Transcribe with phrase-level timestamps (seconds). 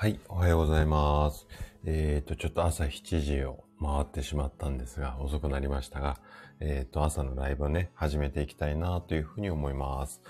[0.00, 1.48] はい、おはようございます。
[1.84, 6.20] えっ、と、ちょっと朝7時を回ってしまったんですが、遅くなりましたが、
[6.60, 10.22] えっ、と、朝のライブをね、始めていきたいなというふうに思います。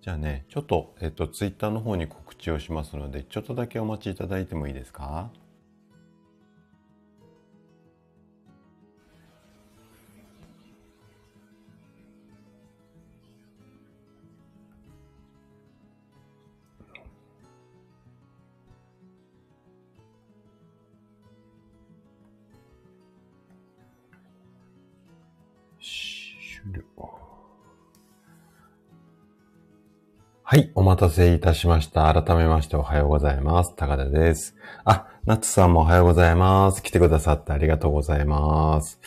[0.00, 5.32] じゃあね、ちょっと、えっ、と、ツイッターの方に告知をしますので、ちょっとだけお待ちいただいてもいいですか？
[30.56, 32.10] はい、お待たせいたしました。
[32.10, 33.76] 改めましておはようございます。
[33.76, 34.56] 高田です。
[34.86, 36.82] あ、ナッツさんもおはようございます。
[36.82, 38.98] 来てくださってありがとうございます。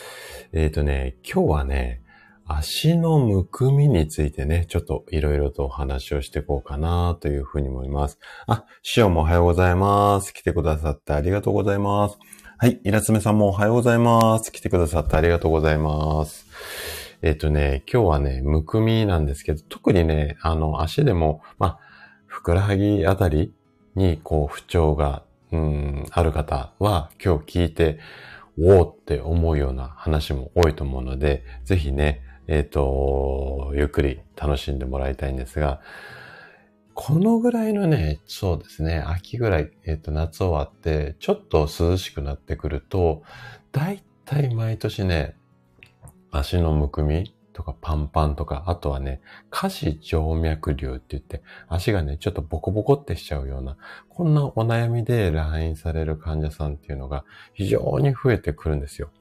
[0.53, 2.03] えっ、とね、今日はね、
[2.45, 8.19] 足のむくみについてね、ちょっといろいろとお話をしていこうかなというふうに思います。
[8.45, 10.35] あ、シオもおはようございます。
[10.35, 12.19] 来てくださってありがとうございます。
[12.59, 14.51] はい、イラツメさんもおはようございます。
[14.51, 17.08] 来てくださってありがとうございます。
[17.21, 21.79] えっ、とね、今日はね、むくみなんですけど、特にね、あの、足でも、まあ、
[22.27, 23.53] ふくらはぎあたり
[23.95, 27.99] に、こう、不調が、うん、ある方は、今日聞いて、
[28.57, 35.81] おーって思うような話も多いと思うので、ぜひね、えっ、と、ゆっくり楽しんでもらいたいんですが、
[36.93, 43.23] このぐらいのね、そうですね、秋ぐらい、えっ、と、夏終わって、ちょっと涼しくなってくると、
[43.73, 45.35] だいたい毎年ね、
[46.31, 53.77] 足のむくみとかパンパンとか、あとはね、下肢静脈瘤って言って、足がね、ちょっとボコボコってしちゃうような、
[54.07, 59.11] こんなお悩みで来院される患者さんっていうのが非常に増えてくるんですよ。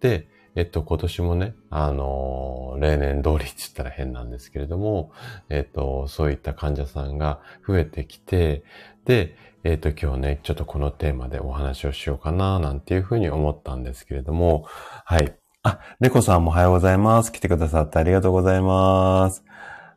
[0.00, 5.10] で、えっと、今年もね、あのー例年通りって言ったら変なんですけれども、
[5.48, 8.62] えっと、そういった患者さんが増えてきて、
[9.04, 14.66] で、えっと、今日ね、ちょっとこのテーマでお話をしようかな、なんていうふうに思ったんですけれども、
[15.04, 15.34] はい。
[15.68, 17.30] あ、猫さんもおはようございます。
[17.30, 19.44] 来てくださってありがとうございます。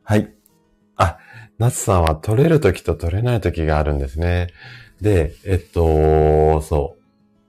[0.02, 0.30] はい。
[0.96, 1.16] あ、
[1.56, 4.48] 夏さんは取れる時と取れない時があるんですね。
[5.00, 6.96] で、えっと、そ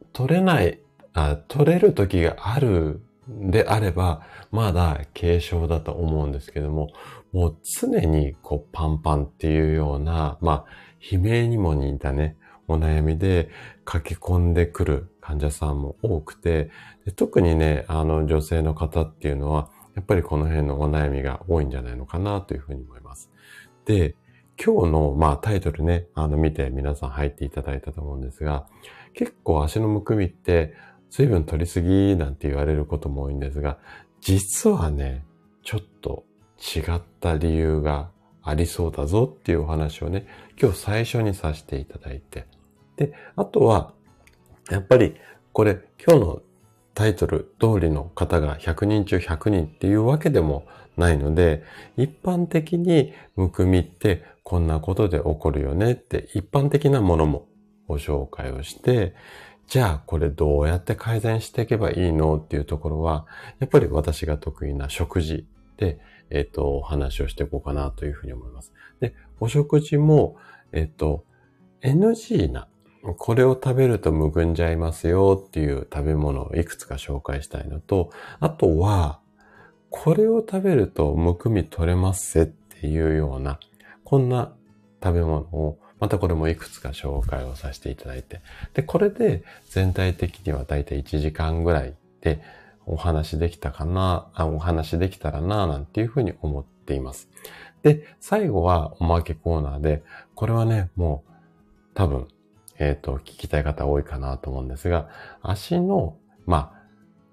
[0.02, 0.06] う。
[0.14, 0.80] 取れない、
[1.12, 6.94] あ取れる時があるであれば、まだ軽症だと思うんですけども、
[7.34, 10.66] もう常にこうパンパンっていうような、まあ、
[11.12, 12.38] 悲鳴にも似たね、
[12.70, 13.50] お悩みで
[13.84, 16.70] 駆け込んでくる患者さんも多くて、
[17.16, 23.32] 特にね、あの女性の方っていうのは、やっぱりこの辺のお悩みが多いんじゃないのかなというふうに思います。
[23.86, 24.16] で、
[24.64, 28.68] 今日の、まあ、タイトルね、あの見て皆さん入っていただいたと思うんですが、
[29.14, 30.74] 結構足のむくみって
[31.10, 33.78] 水分取りすぎなんて言われることも多いんですが、
[34.20, 35.26] 実はね、
[35.64, 36.26] ちょっと
[36.60, 38.10] 違った理由が
[38.42, 40.28] ありそうだぞっていうお話をね、
[40.62, 42.46] 今日最初にさせていただいて。
[42.98, 43.94] で、あとは、
[44.70, 45.16] やっぱり
[45.52, 46.42] これ今日の
[46.94, 50.66] タイトル通りの方が100人中100人っていうわけでも
[50.96, 51.64] ないので、
[51.98, 57.48] 一般的にむくみってこんなことで起こるよねって一般的なものも
[57.88, 59.16] ご紹介をして、
[59.68, 63.26] じゃあこれどうやって改善していけばいいのっていうところは、
[63.60, 65.48] やっぱり私が得意な食事
[65.78, 66.00] で、
[66.30, 68.74] えっ、と、お話をしていこうかなというふうに思います。
[69.00, 70.36] で、お食事も、
[70.72, 71.26] えっ、と、
[71.82, 72.68] NG な
[73.04, 79.20] これを食べるとむくんじゃいますよっていう食べ物をいくつか紹介したいのと、あとは、
[79.90, 83.60] これを食べるとむくみ取れますっていうような、
[84.06, 84.54] こんな
[85.04, 88.42] 食べ物を、またこれもいくつか紹介をさせていただいて、
[88.74, 92.42] で、これで全体的にはだいたい1時間ぐらいで
[92.86, 97.30] お話できたかな、あお話できたらな、なんていうふうに思っています。
[97.84, 100.04] で、最後はおまけコーナーで、
[100.36, 101.32] これはね、もう
[101.94, 102.28] 多分
[102.84, 105.10] えっ、と、聞きたい方多いかなと思うんですが、
[105.42, 106.84] 足の、まあ、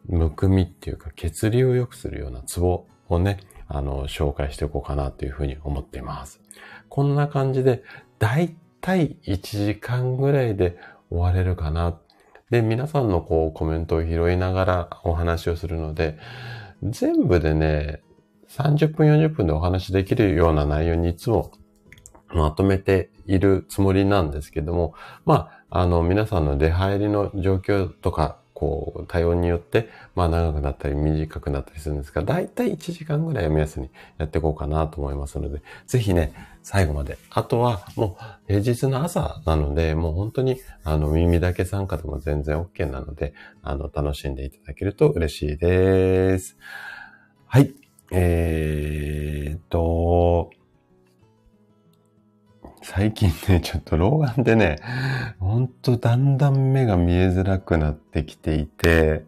[0.06, 6.40] むくみっていうか血流を良くするようなツボをね、あの、紹介していこうかなというふうに思っています。
[6.88, 7.82] こんな感じで、
[8.18, 10.76] だいたい1時間ぐらいで
[11.10, 11.98] 終われるかな。
[12.50, 16.18] で、皆さんのこうコメントを拾いながらお話をするので、
[16.82, 18.02] 全部でね、
[18.48, 21.52] 30分40分でお話できるような内容にいつも
[22.32, 24.94] まとめているつもりなんですけども、
[25.24, 33.88] まあ、あの、皆さんの出入りの状況とか、こう、対応によって、まあ、長くなったり短くなったりするんですが、だいたい1時間ぐらいを目安に
[34.18, 36.32] やっていこうかなと思いますので、ぜひね、
[36.64, 37.18] 最後まで。
[37.30, 46.58] あとは、もう、平日の朝なので、もう本当に、あの、耳だけ参加でも全然 OK なので、あの、楽しんでいただけると嬉しいです。
[47.46, 47.72] はい。
[48.10, 50.50] えーっと、
[52.82, 54.76] 最近ね、ちょっと老眼でね、
[55.38, 59.24] ほんとだんだん目が見えづらくなってきていて、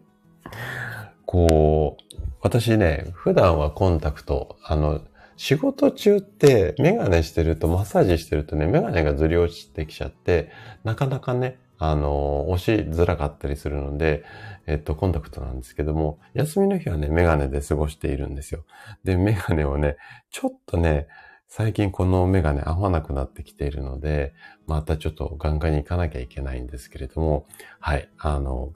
[1.25, 5.01] こう、私ね、普段はコンタクト、あの、
[5.37, 10.51] 仕事中ってメガネしてると、マッサージしてるとね、メガネがずり落ちてきちゃって、
[10.83, 14.23] なかなかね、あの、押しづらかったりするので、
[14.65, 18.63] えっと、コンタクトなんですけども、休みの日はね、メガネで過ごしているんですよ。
[19.03, 19.97] で、メガネをね、
[20.31, 21.07] ちょっとね、
[21.55, 24.33] 最近このメガネ合わなくなってきているので、
[24.65, 27.45] またちょっと眼科に行かなきゃいけないんですけれども、
[27.79, 28.73] はい、あの、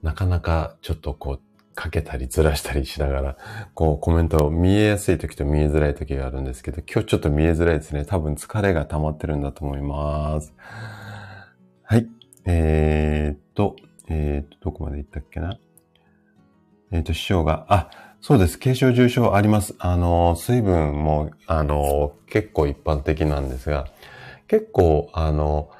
[0.00, 3.36] なかなかちょっとこう、かけたりずらしたりしながら、
[3.74, 8.06] こうコメントを見えやすい時と見えづらい時があるんですけど、今日ちょっと見えづらいですね。
[8.06, 10.54] 多分疲れが溜まってるんだと思います。
[11.82, 12.08] はい。
[12.46, 13.76] えー、っと、
[14.08, 15.58] えー、っと、どこまで行ったっけな？
[16.90, 17.90] えー、っと、師匠が、あ、
[18.20, 18.58] そうです。
[18.58, 19.74] 軽症重症あります。
[19.78, 23.86] あの、水分も、あの、結構一般的なんですが、
[24.48, 25.70] 結構、あの、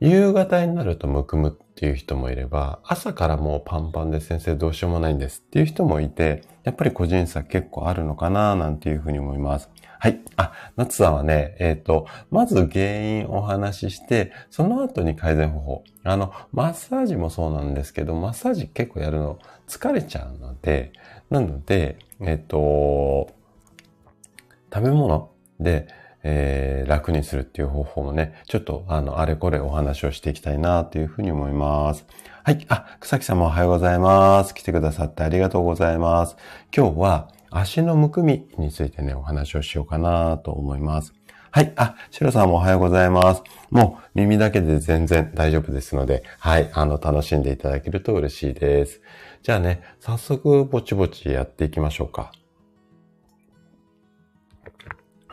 [0.00, 9.68] 夕方になるとむくむっていう人もいれば、朝からもうパンパンで先生どうしようもないんですっていう人もいて、やっぱり個人差結構あるのかななんていうふうに思います。
[10.00, 10.20] はい。
[10.36, 15.84] あ、夏さんはね、えっ、ー、と、まず原因お話しして、その後に改善方法。
[16.04, 20.92] あの、マッサージもそうなんですけど、マッサージ結構やるの疲れちゃうので、
[21.30, 23.30] なので、えっ、ー、と、
[24.72, 25.88] 食べ物で、
[26.22, 32.06] えー、楽にするっていう方法もね、ちょっとあの、あれこれお話をしていきたいなというふうに思います。
[32.44, 32.64] はい。
[32.68, 34.54] あ、草木さんもおはようございます。
[34.54, 36.36] 来てくださってありがとうございます。
[36.74, 41.14] 今日は、足のむくみについてね、お話をしようかなと思います。
[41.50, 41.72] はい。
[41.76, 43.42] あ、シロさんもおはようございます。
[43.70, 46.70] もう耳だけで全然大丈夫ですので、はい。
[46.74, 49.00] あの、楽しんでいただけると嬉しいです。
[49.42, 52.32] じゃあね、早速ぼちぼちやっていきましょうか。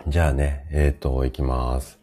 [0.07, 2.00] じゃあね、えっ、ー、と、いきます。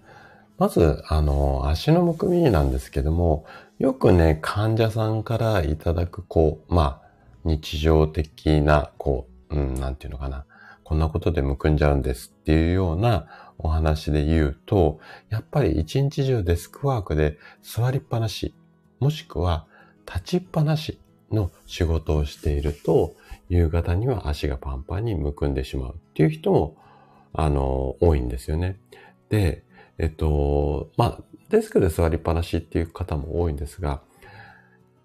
[0.59, 3.47] まず、あの、足のむくみなんですけども、
[3.79, 7.09] よくね、患者さんからいただく、こう、まあ、
[7.45, 10.47] 日常的な、こう、うん、なんていうのかな。
[10.85, 15.01] こんなことでむくんじゃうんですっていうようなお話で言うと、
[15.31, 18.55] やっぱり一日中デスクワークで座りっぱなし、
[19.01, 19.67] もしくは
[20.07, 20.99] 立ちっぱなし
[21.31, 23.15] の仕事をしていると、
[23.49, 26.77] 夕方には足がパンパンにむくんでしまうっていう人も、
[27.33, 28.79] あの、多いんですよね。
[29.29, 29.65] で、
[29.99, 34.03] えっと、まあ、デスクで座りっぱなしっていう方も多いんですが、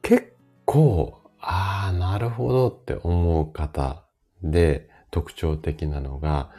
[0.02, 0.34] 結
[0.66, 4.07] 構、ああ、なるほどって思う方
[4.44, 6.52] で特徴的なのが、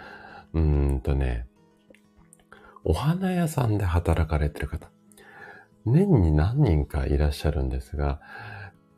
[0.53, 1.47] うーんとね、
[2.85, 4.89] お花屋さんで働かれてる方。
[5.85, 8.21] 年に何人かいらっしゃるんですが、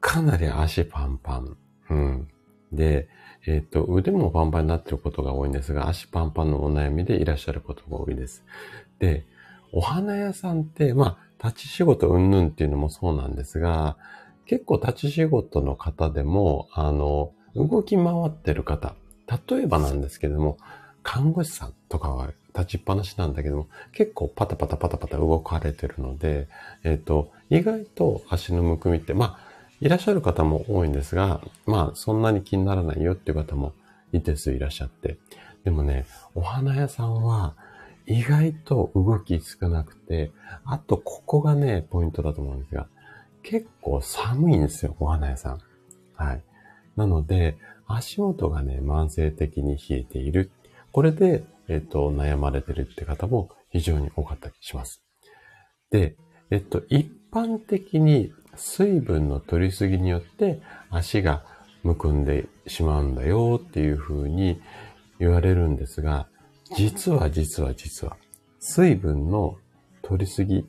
[0.01, 1.57] かなり足パンパン。
[1.91, 2.29] うん。
[2.73, 3.09] で、
[3.47, 8.45] えっ、ー、と、腕もパンパンになってることが多いんですが、足パンパンのお悩みでいらっしゃることが多いです。
[8.99, 9.27] で、
[9.73, 13.97] お花屋さんって、まあ、立ち仕事うんぬんっていうのもそうなんですが、
[14.47, 18.95] 結構立ち仕事の方でも、あの、動き回ってる方、
[19.49, 20.59] 例えばなんですけども、
[21.03, 26.49] 看護師さんとかは立ちっぱなしなんだけども、結構パタパタパタパタ動かれてるので、
[26.85, 29.51] えっ、ー、と、意外と足のむくみって、まあ、
[29.81, 33.73] いらっしゃる方も多いんですが、まあ、そんなに気にならないよっていう方も
[34.13, 35.17] 一定数いらっしゃって。
[35.65, 37.55] でもね、お花屋さんは
[38.07, 40.33] 意外と動き少なくて、
[40.65, 42.89] あとここがね、ポイントだと思うんですが、
[43.43, 45.61] 結構寒いんですよ、お花屋さん。
[46.15, 46.43] はい。
[46.97, 47.57] なので、
[47.87, 50.51] 足元がね、慢性的に冷えている。
[50.93, 55.03] これで、えっと、悩まれてるって方も非常に多かったりします。
[55.91, 56.17] で、
[56.51, 61.45] えっと、一般的に水分の取りすぎによって足が
[61.83, 64.61] むくんでしまうんだよっていうふうに
[65.19, 66.29] 言われるんですが、
[66.77, 68.17] 実は実は実は、
[68.59, 69.57] 水分の
[70.03, 70.67] 取りすぎ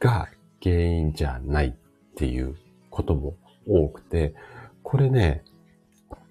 [0.00, 0.28] が
[0.62, 1.72] 原因じゃないっ
[2.16, 2.56] ていう
[2.90, 3.34] ことも
[3.66, 4.34] 多くて、
[4.88, 5.44] これね、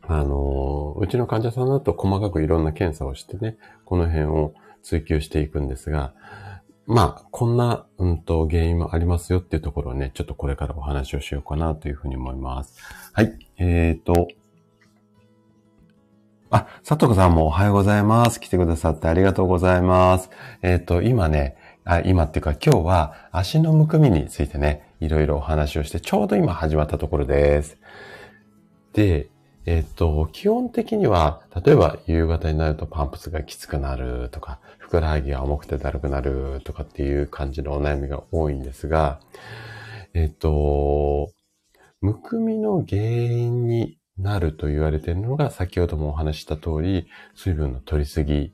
[0.02, 6.16] あの、うちの患者さんだと細かくいろんな検査をしてね、この辺を追求していくんですが、
[6.88, 12.80] まあ、こんな、うんと、原因もありますよっていうところをね、ちょっとこれからお話をしようかなというふうに思います。
[13.14, 13.38] はい。
[13.60, 14.28] えーと、
[16.50, 18.40] あ、佐藤さんもおはようございます。
[18.40, 20.32] 来てくださってありがとうございます。
[20.64, 27.78] えっ、ー、と、今ね、あ今っていうか今日は足のむくみについてね、いろいろお話をして、ちょうど今始まったところです。
[28.94, 29.30] で、
[29.66, 39.20] えっと、基本的には、例えば夕方になるとパンプスがきつくなるとか、ふくらはぎが重くてだるくなるとかっていう感じのお悩みが多いんですが、
[40.14, 41.32] えっと、
[42.00, 48.54] むくみの原因になると言われているのが、先ほどもお話した通り、水分の取りすぎ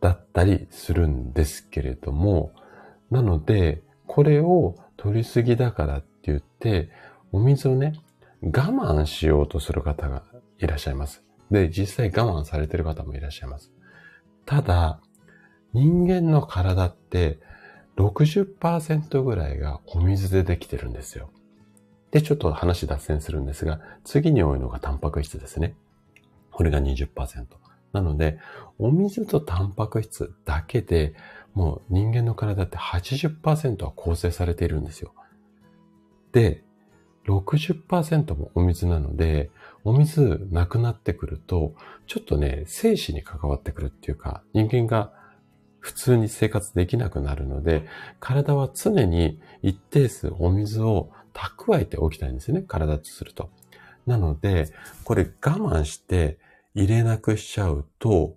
[0.00, 2.52] だったりするんですけれども、
[3.10, 6.90] なので、これを取りすぎだからって言って、
[7.32, 7.94] お水をね、
[8.42, 10.22] 我慢しようとする方が
[10.58, 11.24] いらっしゃいます。
[11.50, 13.72] で、実際我慢されてる方もいらっしゃいます。
[14.46, 15.00] ただ、
[15.72, 17.38] 人間の体って
[17.96, 21.30] 60%ぐらいがお水でできてるんですよ。
[22.10, 25.74] で、ちょっと話脱線するんですが、次に多いのがタンパク質ですね。
[26.50, 27.46] これが20%。
[27.92, 28.38] なので、
[28.78, 31.14] お水とタンパク質だけで
[31.54, 35.12] もう人間の体って80%は構成されているんですよ。
[36.32, 36.62] で、
[37.28, 39.50] 60%もお水なので、
[39.84, 41.74] お水なくなってくると、
[42.06, 45.12] ちょっとね、生死に関わってくるっていうか、人間が
[45.78, 47.86] 普通に生活できなくなるので、
[48.18, 53.50] 体は常に一定数お水を蓄えておきたいんですよね、体とすると。
[54.06, 54.72] なので、
[55.04, 56.38] これ我慢して
[56.74, 58.36] 入れなくしちゃうと、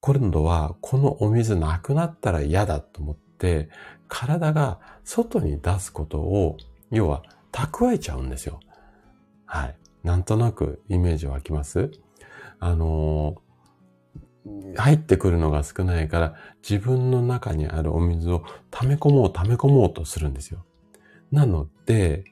[0.00, 3.70] 今度はこのお水なくなったら嫌だと思って、
[4.08, 6.58] 体が外に出すことを、
[6.90, 8.60] 要は蓄えちゃうんですよ。
[9.46, 9.76] はい。
[10.02, 11.92] なんとなくイメージ湧きます？
[12.58, 16.34] あのー、入ってくるのが少ないから
[16.68, 20.64] 自分の中にあるお水を溜め込もう溜め込もうとするんですよ。
[21.30, 22.24] なので、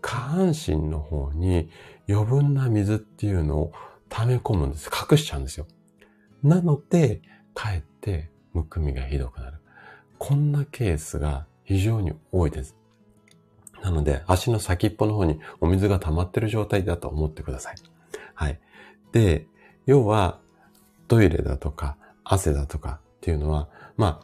[0.00, 1.70] 下半身の方に
[2.08, 3.72] 余分な水っていうのを
[4.08, 4.88] 溜め込むんです。
[4.88, 5.66] 隠しちゃうんですよ。
[6.42, 7.20] なので、
[7.54, 9.58] かえってむくみがひどくなる。
[10.18, 12.76] こんなケースが非常に多いです。
[13.82, 17.76] なので、足の先っぽの方にお水が溜まってる状態だと思ってください。
[18.34, 18.60] はい。
[19.12, 19.46] で、
[19.86, 20.38] 要は、
[21.06, 24.20] トイレだとか、汗だとかっていうのは、ま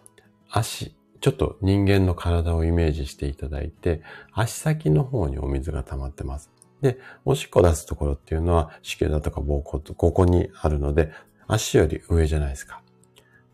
[0.50, 6.50] あ、足、ちょっと人間の体をイメージしていただいて、足先の方にお水が溜まってます。
[6.82, 11.12] で、おしっこ出すところっていうのは、子宮だとか膀胱と、ここにあるので、
[11.46, 12.82] 足より上じゃないですか。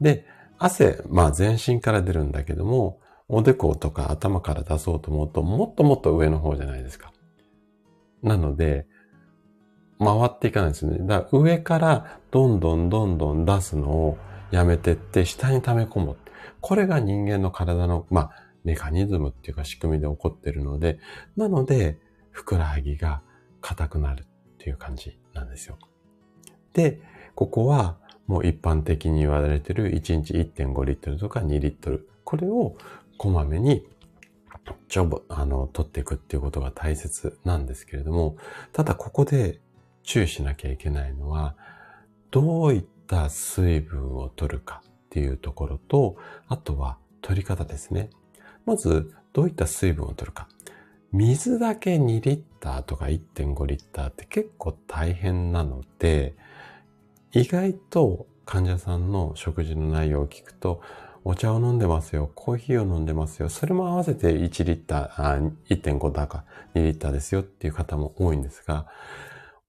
[0.01, 0.27] で、
[0.59, 2.99] 汗、まあ全身から出るんだけども、
[3.33, 7.13] おでことか頭から出そうと思うと、もっともっと上の方じゃないですか。
[8.23, 8.87] なので、
[10.01, 10.99] 回っていかないですね。
[11.03, 14.19] だから上からどんどんどんどん出すのを
[14.51, 16.17] やめてって下に溜め込む。
[16.61, 18.31] これが人間の体の、まあ、
[18.65, 20.99] メカニズムっていうか仕組みで起こってるので、
[21.37, 21.99] なので、
[22.31, 23.23] ふくらはぎが
[23.61, 24.27] 硬くなるっ
[24.59, 25.79] ていう感じなんですよ。
[26.73, 27.01] で、
[27.35, 32.09] ここはもう一般的に言われてる1日1.5リットルとか2リットル。
[32.25, 32.77] これを
[33.21, 33.85] こまめに
[34.89, 38.39] ちょぼ、あの、取っていくっていうことが大切なんですけれども、
[38.73, 39.61] ただここで
[40.05, 41.55] 注意しなきゃいけないのは、
[42.31, 46.17] どういった水分を取るかっていうところと、
[46.49, 48.09] あとは取り方ですね。
[48.65, 50.49] まず、どういった水分を取るか。
[51.13, 56.37] 水だけ2リッターとか1.5リッターって結構大変なので、
[57.35, 60.81] 意外と患者さんの食事の内容を聞くと、
[61.25, 68.87] お茶を飲んでますよ、コーヒーを飲んでますよ、それも合わせて1リッター、1.5だか2リッターですよっていう方も多いんですが、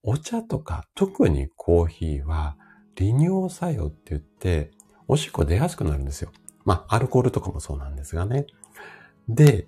[0.02, 2.56] お茶とか特にコーヒーは
[2.96, 4.70] 利尿作用って言って、
[5.08, 6.30] おしっこ出やすくなるんですよ。
[6.64, 8.46] まあ、アルコールとかもそうなんですがね。
[9.28, 9.66] で、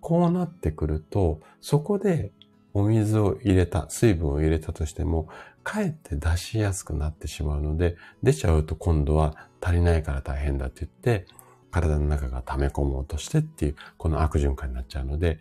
[0.00, 2.32] こうなってくると、そこで
[2.74, 5.28] お水を入れた、水分を入れたとしても、
[5.62, 11.26] かえって出しやすくなってしまうので、出ちゃうと今度は足りないから大変だって言って、
[11.70, 15.38] 体の中が溜め込もうとしてっていう、この悪循環になっちゃうので、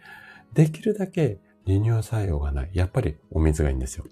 [0.54, 2.70] できるだけ利尿作用がない。
[2.74, 4.06] やっぱりお水がいいんですよ。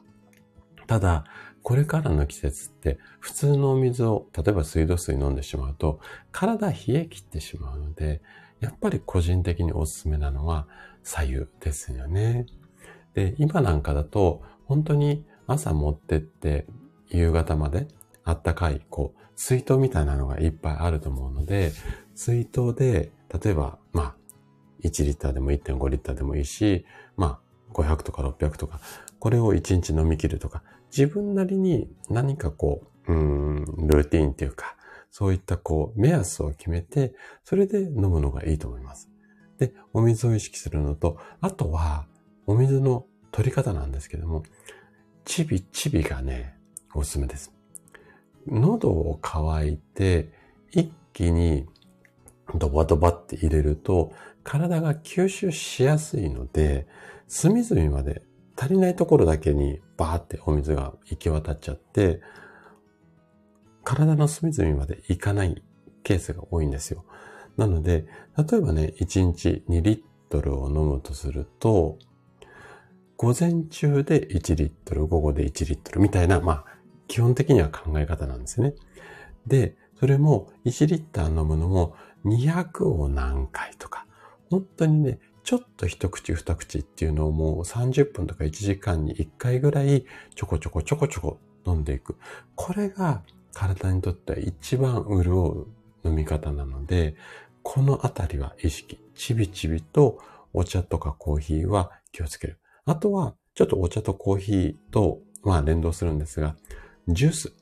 [0.88, 1.26] ただ、
[1.62, 6.00] これからの季節って普通のお水を、例えば水道水飲んでしまうと、
[6.32, 8.22] 体冷え切ってしまうので、
[8.60, 10.68] やっぱり個人的におすすめなのは
[11.04, 12.46] 左右ですよね。
[13.14, 16.68] で、今なんかだと、本当に朝持ってって
[17.10, 17.88] 夕方まで
[18.24, 21.72] あったかい、こう、水筒みたいなのがいっぱいあると思うので、
[22.14, 23.12] 水筒で、
[23.44, 24.16] 例えば、まあ、
[24.84, 26.86] 1リッターでも1.5リッターでもいいし、
[27.18, 27.40] ま
[27.72, 28.80] あ、500とか600とか、
[29.20, 30.62] これを1日飲み切るとか、
[30.96, 34.76] 自分なりに何かこう、うん、ルーティーンっていうか、
[35.12, 37.14] そういったこう、目安を決めて、
[37.44, 39.10] それで飲むのがいいと思います。
[39.58, 42.06] で、お水を意識するのと、あとは、
[42.46, 44.44] お水の取り方なんですけども、
[45.30, 46.56] ちびちびがね、
[46.96, 47.54] おすすめです。
[48.48, 50.34] 喉を乾いて、
[50.72, 51.68] 一気に
[52.56, 54.12] ドバドバって入れると、
[54.44, 56.88] 体が吸収しやすいので、
[57.28, 58.24] 隅々まで
[58.58, 62.22] 足りないところだけにバーってお水が行き渡っちゃって、
[63.84, 65.62] 体の隅々まで行かない
[66.02, 67.06] ケースが多いんですよ。
[67.56, 72.00] なので、例えばね、1日2リットルを飲むとすると、
[73.22, 76.66] 午前中で1リットル、午後で1リットルみたいな、まあ、
[77.10, 78.74] 基本的には考え方なんですね。
[79.46, 84.06] で、それも1リッター飲むのも200を何回とか、
[84.50, 92.16] 本当にね、ちょっと一口二口っていうのをもう30分とか1時間に1回ぐらいちょこちょこちょこちょこ飲んでいく。
[92.56, 93.24] これが
[93.54, 95.68] 体にとっては一番潤う
[96.06, 97.16] 飲み方なので、
[97.64, 98.98] このあたりは意識。
[99.14, 100.22] ちびちびと
[100.54, 102.60] お茶とかコーヒーは気をつける。
[102.86, 106.56] あとは、ちょっとお茶とコーヒーと、まあ連動するんですが、
[107.08, 107.54] ジュース。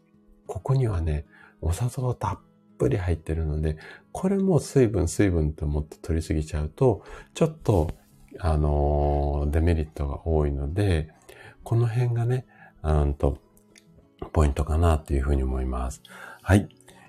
[0.46, 1.26] ここにはね、
[1.62, 2.40] お砂糖たっ
[2.78, 3.78] ぷり入ってるので、
[4.12, 7.92] これも水分水分と思って取りすぎちゃうと、ちょっと、
[8.40, 11.10] あのー、デメリットが多いので、
[11.64, 12.46] この辺がね、
[12.84, 13.40] うんと、
[14.34, 16.02] ポイントかなっていうふうに思います。
[16.42, 16.68] はい。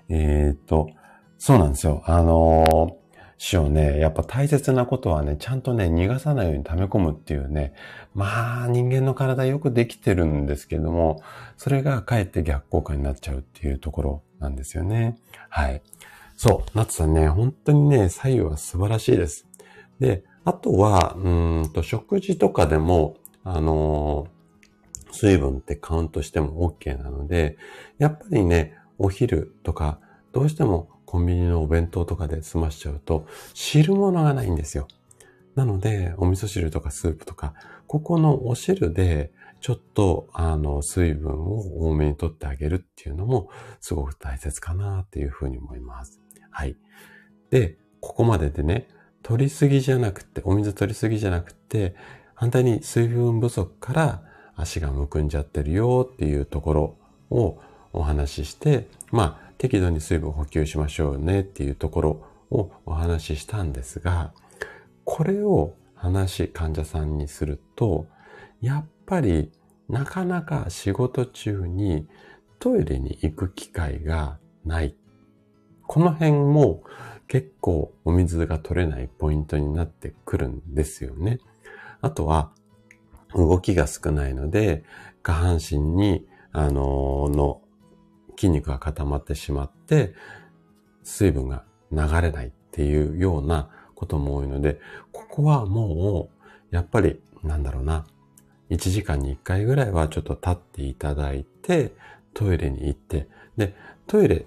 [0.09, 0.89] えっ、と、
[1.37, 2.03] そうなんですよ。
[2.05, 7.73] あのー塩ね、やっぱ大切なことはね、ちゃんとね、逃がさないように溜め込むっていうね、
[8.13, 11.21] まあ人間の体よくできてるんですけども、
[11.57, 15.17] それがかえって逆効果になっちゃうっていうところなんですよね。
[15.49, 15.81] はい。
[16.35, 19.47] そう、ナツさんね、本当にね、左右は素晴らしいです。
[19.99, 27.57] で、あとは、うんと、食事とかでも、あのー、水分ってカウントしても OK なので、
[27.97, 29.99] やっぱりね、お昼とか、
[30.31, 33.25] どうしてもコンビニのお弁当とかで済ましちゃうと、
[33.55, 34.87] 汁物がないんですよ。
[35.55, 37.55] なので、お味噌汁とかスープとか、
[37.87, 43.49] ここのお汁で、ちょっと、あの、水分を多めに取ってあげるっていうのも、
[43.81, 46.21] すごく大切かなっていうふうに思います。
[46.51, 46.77] はい。
[47.49, 48.87] で、ここまででね、
[49.23, 51.95] 取りすぎじゃなくて、お水取りすぎじゃなくて、
[52.35, 54.23] 反対に水分不足から
[54.55, 56.97] 足がむくんじゃってるよっていうところ
[57.31, 57.59] を
[57.93, 64.33] お話しして、まあ、適度に水分補給しましょうねっていうところをお話ししたんですが、
[65.03, 68.07] これを話し、患者さんにすると、
[68.61, 69.51] やっぱり
[69.89, 72.07] なかなか仕事中に
[72.59, 74.95] トイレに行く機会がない。
[75.87, 76.81] この辺も
[77.27, 81.39] 結構お水が取れないポイントになってくるんですよね。
[81.99, 82.51] あとは
[83.35, 84.85] 動きが少ないので
[85.21, 87.61] 下半身にあのの
[88.39, 90.13] 筋肉が固まってしまって、
[91.03, 94.79] 水分が流れないっていうようなことも多いので、
[95.11, 96.29] ここはも
[96.71, 98.05] う、やっぱり、なんだろうな、
[98.69, 101.91] 1時間に1回ぐらいはちょっと立っていただいて、
[102.33, 103.75] トイレに行って、で、
[104.07, 104.45] トイレ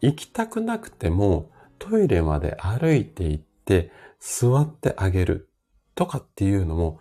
[0.00, 5.48] 行きたくなくても、トイレまで歩いて行って、座ってあげる
[5.94, 6.98] とかっていうのも、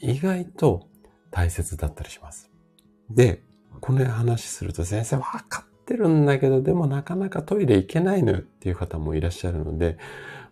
[0.00, 0.86] 意外と
[1.30, 2.50] 大切だったりします。
[3.08, 3.42] で、
[3.80, 9.96] この話すると先生、わかってるんだけど、でもなかなかトイレ行けないのよっていう方もいらっしゃるので、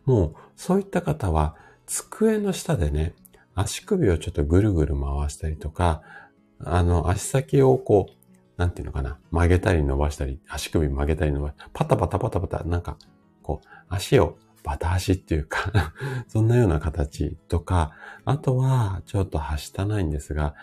[0.07, 3.15] もうそういった方は机の下でね、
[3.55, 6.03] 足首をちょっとぐるぐる回したりとか、
[6.65, 8.13] あの、足先をこう、
[8.57, 12.97] なんていうのかな、曲げたり伸ばしたり、足首曲げたり伸ばしたりパタパタパタパタ、なんか、
[13.43, 15.93] こう、足をバタ足っていうか
[16.27, 17.93] そんなような形とか、
[18.25, 20.55] あとは、ちょっとはしたないんですが、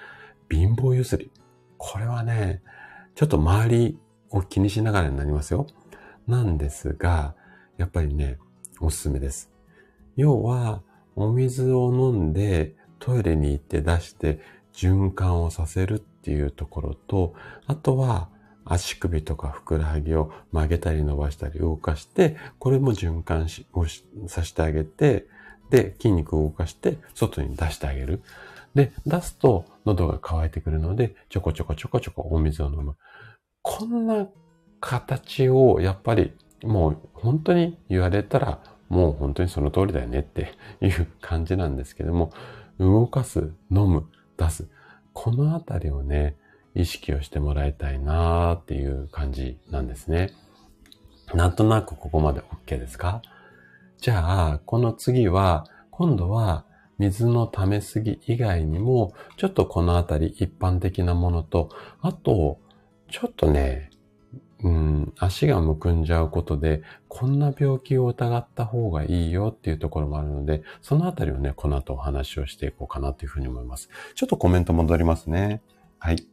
[0.50, 1.32] 貧乏ゆすり。
[1.78, 2.64] これはね、
[3.16, 4.00] ちょっと周り
[4.34, 5.68] を気にしながらになりますよ。
[6.28, 7.36] なんですが、
[7.78, 8.38] やっぱりね、
[8.82, 9.50] おすすめです。
[10.18, 10.82] 要は、
[11.16, 14.40] お水を飲んでトイレに行って出して
[14.74, 17.36] 循環をさせるっていうところと、
[17.68, 18.30] あとは
[18.66, 23.86] 足首とかふくらはぎを曲げたり伸ばしたり動かして、これも循環を
[24.28, 25.28] させてあげて、
[25.70, 28.22] で、筋肉を動かして外に出してあげる。
[28.74, 32.96] で、出すと喉が渇いてくるので、ちょこちょこちょこちょこお水を飲む。
[33.64, 34.28] こんな
[34.80, 42.32] 形をやっぱりもう本当に言われたらもう本当にその通りだよねっていう感じなんですけども、
[42.78, 44.06] 動かす、飲む、
[44.38, 44.68] 出す。
[45.14, 46.36] このあたりをね、
[46.76, 50.34] 意識をしてもらいたいなーっていう感じなんですね。
[51.34, 53.22] なんとなくここまで OK ですか？
[53.98, 56.66] じゃあ、この次は、今度は
[57.00, 61.70] 水の溜めすぎ以外にも、ちょっとこのあたり一般的なものと、
[62.02, 62.60] あと、
[63.14, 63.92] ちょっとね、
[64.64, 73.90] うん、足がむくんじゃうことで、こんな病気を疑った方がいいよっていうところもあるので、そのあたりをね、この後お話をしていこうかなというふうに思います。
[74.16, 75.62] ちょっとコメント戻りますね。
[76.00, 76.26] はい。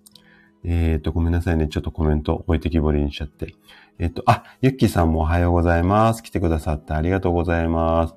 [0.64, 1.68] えっ、ー、と、ごめんなさいね。
[1.68, 3.54] ちょっとコメント置いてきぼりにしちゃって。
[3.98, 6.22] えっ、ー、と、あ、ゆっきーさんもおはようございます。
[6.22, 8.14] 来てくださってありがとうございます。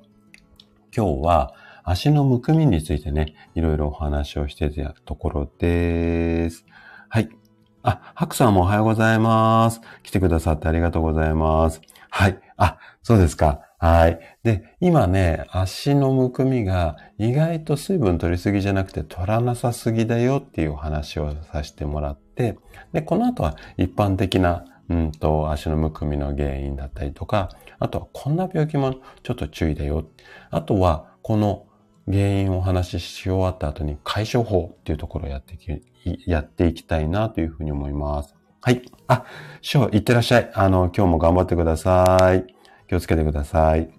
[0.95, 6.65] 今日は足のむくみについてね、いろいろお話をしてたところです。
[7.09, 7.29] はい。
[7.85, 9.81] あ、ハクさんもおはようございます。
[10.03, 11.81] 来てくださってありがとうございます。
[12.09, 12.39] はい。
[12.55, 13.59] あ、そうですか。
[13.77, 14.19] はい。
[14.41, 22.57] で、今ね、足のむくみが意外と水分取りすぎじゃなくて取らなさすぎだよっていうお話をさせてもらって、
[22.93, 30.05] で、この後は一般的なうんと、足のむくみの原因だったりとか、あとはこんな病気もちょっと注意だよ。
[30.51, 31.65] あとは、この
[32.07, 35.81] 原因をお話しし終わった後に解消法っていうところをやっていき、
[36.25, 38.35] やっていきたいなというふうに思います。
[38.61, 38.81] はい。
[39.07, 39.25] あ、
[39.61, 40.51] 師匠、いってらっしゃい。
[40.53, 42.45] あの、今日も頑張ってください。
[42.87, 43.89] 気をつけてください。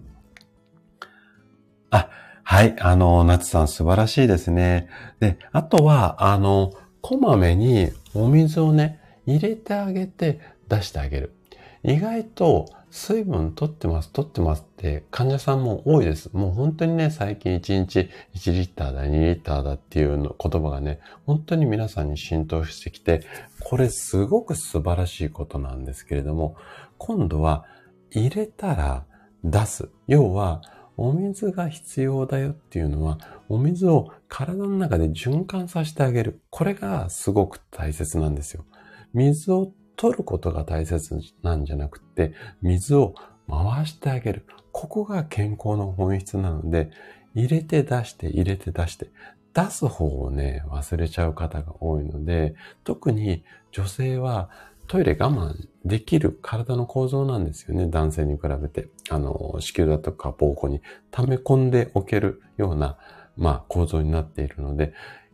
[1.91, 2.11] あ、
[2.43, 2.77] はい。
[2.81, 4.89] あの、夏さん素晴らしいですね。
[5.21, 11.35] で、あとは、あの、こまめにお水をね、入れてあげて出してあげる。
[11.83, 16.31] 意外と水分取ってます、取ってますって患者さんも多いです。
[16.33, 23.23] もう本当にね、最近1日1リッターだ、2リッターだっていうの言葉がね、本当に皆さんに浸透してきて、
[23.65, 26.55] これすごく素晴らしいことなんですけれども、
[26.97, 27.65] 今度は
[28.13, 29.05] 入れたら
[29.43, 29.91] 出す。
[30.07, 30.63] 要は、
[30.97, 36.43] お水が必要だよっていうのは、お水を体の中で循環させてあげる。
[36.49, 38.65] これがすごく大切なんですよ。
[39.13, 43.15] 水を取ることが大切なんじゃなくて、水を
[43.49, 44.47] 回してあげる。
[44.73, 46.91] ここが健康の本質なので、
[47.35, 49.11] 入れて出して入れて出して、
[49.53, 54.51] 出す方をね、忘れちゃう方が多いので、特に女性は
[54.87, 57.87] トイレ我慢できる体の構造なんですよね。
[57.89, 58.89] 男性に比べて。
[59.11, 62.99] あの、子宮だとか膀胱に溜め込んでおけるような、
[63.37, 64.93] まあ、構造になっているので、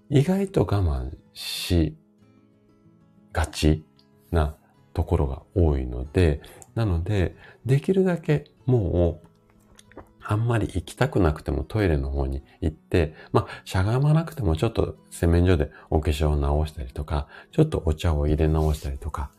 [0.08, 1.96] 意外と我慢し
[3.32, 3.84] がち
[4.30, 4.56] な
[4.92, 6.40] ところが多いので、
[6.74, 9.28] なので、できるだけもう、
[10.22, 19.30] あんまり行きたくなくてもトイレの方に行って、まあ、しゃがまなくてもちょっと洗面所でお化粧を直したりとか、ちょっとお茶を入れ直したりとか、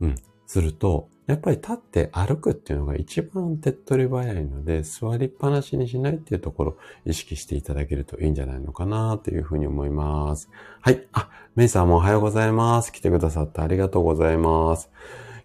[0.00, 0.14] うん、
[0.48, 10.48] すると、やっぱり立って歩くっていうのが一番手っ取り早いので、座りっぱなしにしないっていうところを意識していただけるといいんじゃないのかなというふうに思います。
[10.80, 11.06] はい。
[11.12, 12.92] あ、メイさんもおはようございます。
[12.92, 14.90] 来てくださってありがとうございます。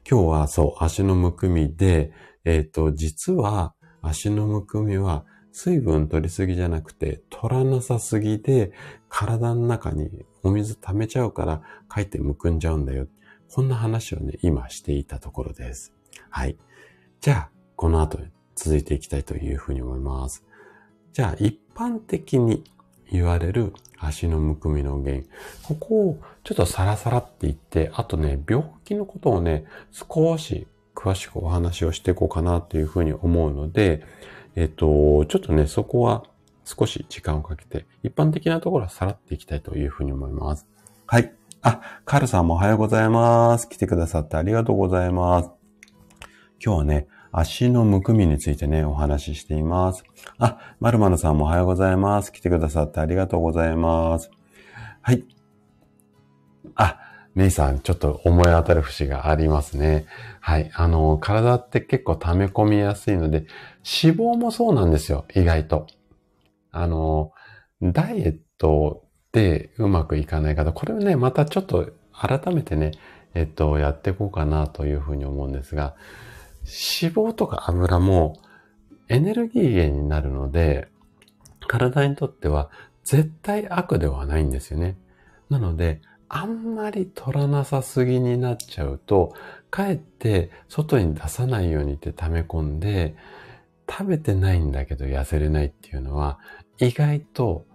[0.09, 2.13] 今日はそう、足のむくみで、
[2.45, 8.71] えっ、ー、と、実は足のむくみは水分取りすぎじゃなくて、取らなさすぎで
[9.09, 10.09] 体の中に
[10.43, 13.07] お水溜めちゃうから、かえってむくんじゃうんだよ。
[13.53, 15.93] こんな話をね、今していたところです。
[16.31, 16.57] はい。
[17.21, 18.17] じゃあ、この後
[18.55, 20.43] 続いていきたいというふうに思います。
[21.11, 22.63] じゃあ、一般的に
[23.11, 25.27] 言われる足のむくみの原因。
[25.61, 34.03] ここをちょっとサラサラって言って、あとね、病気のことをね、少し詳しくお話をしていこうかなというふうに思うので、
[34.55, 36.23] えっと、ちょっとね、そこは
[36.65, 40.65] 少し時間をかけて、一般的なところはさらっていきたいというふうに思います。
[41.05, 41.31] はい。
[41.65, 43.69] あ、カルさんもおはようございます。
[43.69, 45.49] 来てくださってありがとうございます。
[46.61, 50.03] 今日はね、足のむくみについてね、お話ししています。
[50.39, 52.33] あ、まるまるさんもおはようございます。
[52.33, 54.29] 来てくださってありがとうございます。
[55.01, 55.23] はい。
[56.75, 56.99] あ、
[57.33, 60.05] メイさん、ちょっと思い当たる節がありますね。
[60.41, 60.69] はい。
[60.73, 63.45] あの、体って結構溜め込みやすいので、
[64.03, 65.87] 脂肪もそうなんですよ、意外と。
[66.71, 67.31] あの、
[67.81, 69.02] ダイエット
[69.33, 72.91] でうまくいかない方、これをね、またちょっと改めてね、
[73.33, 75.95] えっと、やっていこうかなというふうに思うんですが、
[77.01, 78.39] 脂肪とか油も
[79.09, 80.87] エネルギー源になるので、
[81.67, 82.69] 体にとっては
[83.03, 84.97] 絶対悪ではないんですよね。
[85.49, 89.33] なので、あんまり取らなさすぎになっちゃうと、
[89.71, 93.15] かえって外に出さないようにって溜め込んで、
[93.89, 96.39] 食べてないんだけど痩せれないっていうのは、
[96.79, 97.65] 意外と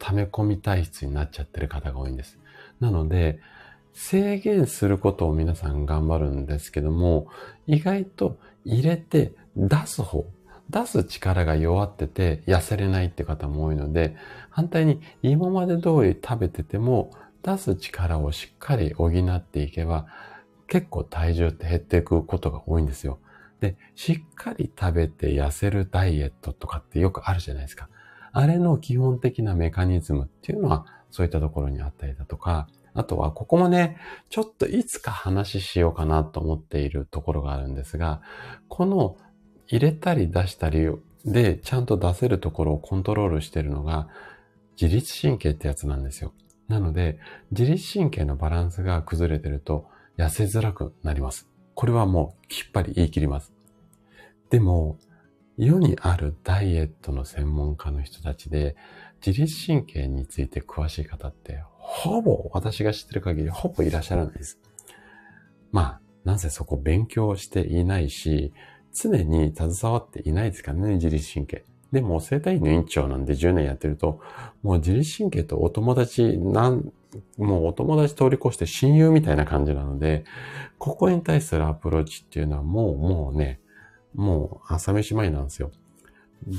[0.00, 2.38] 溜め込み体質になっちゃってる方が多いんです。
[2.80, 3.38] なので、
[3.92, 7.28] 制限することを皆さん頑張るんですけども、
[7.66, 10.26] 意外と入れて出す方、
[10.70, 14.16] 出す力が弱ってて痩せれないって方も多いので、
[14.48, 17.10] 反対に今まで通り食べてても
[17.42, 20.06] 出す力をしっかり補っていけば、
[20.66, 23.18] 結構体重って減っていくことが多いんですよ。
[23.60, 27.88] で、しっかり食べて痩せるダイエットとかってよくあるじゃないですか。
[28.32, 33.96] あれの基本的なメカニズムっていうのはそういったところにあったりだとか、あとはここもね、
[34.30, 38.20] ちょっといつか話しようかなと思っているところがあるんですが、
[38.68, 39.16] この
[39.66, 40.88] 入れたり出したり
[41.24, 44.08] でちゃんと出せるところをコントロールしているのが
[44.80, 46.32] 自律神経ってやつなんですよ。
[46.68, 47.18] なので、
[47.50, 51.48] 自律神経のバランスが崩れてると痩せづらくなります。
[51.74, 53.52] これはもうきっぱり言い切ります。
[54.50, 54.98] でも、
[55.66, 58.76] 世にあるダイエットの専門家の人たちで、
[59.24, 64.58] 自律神経について詳しい方って、ほぼ、私が知ってる限り、ほぼいらっしゃらないです。
[65.70, 68.54] まあ、なぜそこ勉強していないし、
[68.94, 71.64] 常に携わっていないですからね、自律神経。
[71.92, 74.20] でも、生体院の院長なんで10年やってると、
[74.62, 76.90] もう自律神経とお友達、なん、
[77.36, 80.24] もうお友達通り越して親友みたいな感じなので、
[80.78, 83.60] ここに対するアプローチっていうのはもう、もうね、
[84.14, 85.70] もう朝飯前なんですよ。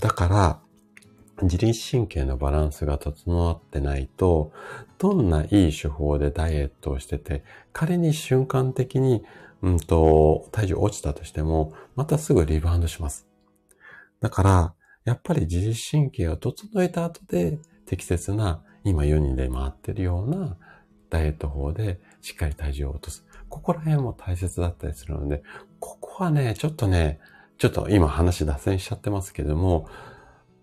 [0.02, 0.60] だから、
[1.42, 4.52] 自律神経のバランスが整ってないと、
[5.00, 9.24] どんないい手法でダイエットをしてて、仮に瞬間的に、
[9.62, 13.28] うんと、体重落ちたとしても、またすぐリバウンドします。
[14.20, 20.58] だから、やっぱり自律神経を整えた後で、適切な、今世にで回ってるような
[21.10, 23.26] ダイエット法で、しっかり体重を落とす。
[23.50, 25.44] ここら辺も大切だったりするので、
[25.80, 27.20] ここはね、ちょっとね、
[27.62, 29.88] ちょっと今話脱線しちゃってますけども、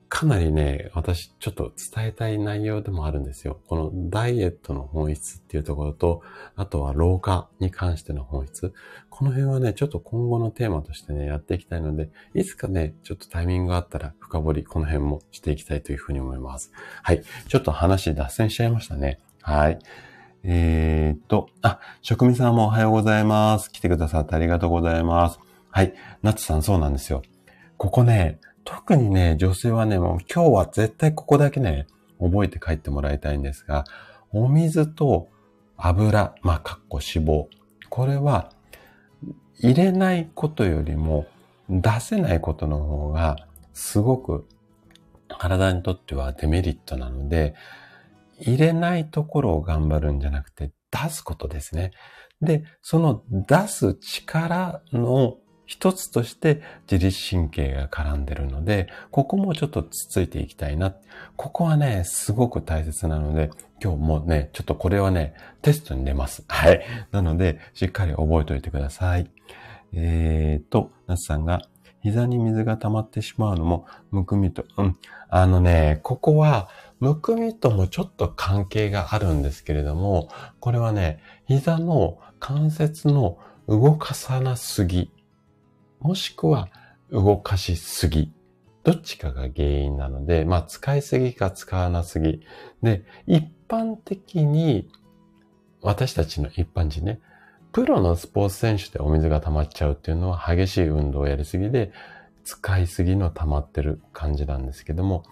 [0.09, 3.61] かなりね、私ちょっと伝えたい内容でもあるんですよ。
[3.69, 6.23] このダイエットの本質っていうところと、
[6.57, 8.75] あとは老化に関しての本質。
[9.11, 16.73] この辺はね、ちょっと今後のテーマとしてね、やっていきたいので、いつかね、ちょっとタイミングがあったら深掘り、この辺もしていきたいというふうに思います。
[17.05, 17.23] はい。
[17.47, 19.21] ちょっと話脱線しちゃいましたね。
[19.43, 19.79] はい。
[20.43, 23.71] えー、っと、あ、職味さんもおはようございます。
[23.71, 25.48] 来てくださってありがとうございます。
[25.79, 25.95] はい。
[26.23, 27.23] ナッツさんそうなんですよ。
[27.77, 31.87] ここね、特にね、女性はね、もう今日は絶対ここだけね、
[32.19, 33.85] 覚えて帰ってもらいたいんですが、
[34.33, 35.29] お水と
[35.77, 37.47] 油、まあ、かっこ脂肪。
[37.91, 38.51] これは、
[39.61, 41.29] 入れないことよりも
[41.71, 43.37] 出せないことの方が、
[43.73, 44.49] すごく
[45.29, 47.55] 体にとってはデメリットなので、
[48.41, 51.93] 入れないところを頑張るんじゃなくて、出すことですね。
[52.43, 55.37] で、その出す力の
[55.69, 60.95] 一つとして自律神経が絡んでるので、ここもちょっとつついていきたいな。
[61.37, 63.51] ここはね、すごく大切なので、
[63.81, 66.43] 今日もね、ちょっとこれはね、テストに出ます。
[66.49, 66.83] はい。
[67.13, 69.31] なので、しっかり覚えておいてください。
[69.93, 71.61] えーと、なつさんが、
[72.01, 74.97] 膝に水が溜まってしまうのも、むくみと、うん。
[75.29, 83.37] あのね、ここは、むくみともちょっと関係があるんですけれども、これはね、膝の関節の
[83.69, 85.11] 動かさなすぎ
[86.01, 86.69] もしくは
[87.11, 88.33] 動かしすぎ。
[88.85, 92.41] どっちかが原因なので、まあ使いすぎか使わなすぎ。
[92.83, 94.89] で、一般的に
[95.83, 97.21] 私たちの一般人ね、
[97.73, 101.93] プロのスポーツ選手でお水が溜まっちゃうっていうのは激しい運動をやりすぎで
[102.45, 105.25] 使いすぎの溜まってる感じなんですけども、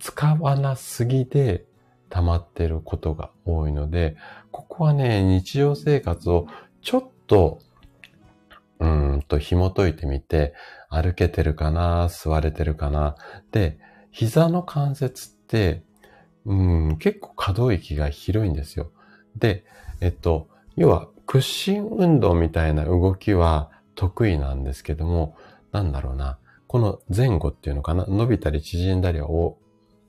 [0.00, 1.64] 使わなすぎで
[2.10, 4.16] 溜まってることが多いので、
[4.50, 6.48] ここはね、日常生活を
[6.82, 7.60] ちょっと
[8.82, 8.86] う
[9.18, 10.54] んと紐解いてみて、
[10.90, 13.14] 歩けてるかな、座れてるかな。
[13.52, 13.78] で、
[14.10, 15.84] 膝の関節って、
[16.44, 16.54] う
[16.92, 18.90] ん、結構可動域が広いんですよ。
[19.36, 19.64] で、
[20.00, 25.36] えっと、要は屈伸運動みたいな動きは得意なんですけども、
[25.70, 26.38] なんだろうな。
[26.66, 28.04] この前後っていうのかな。
[28.08, 29.28] 伸びたり縮んだりは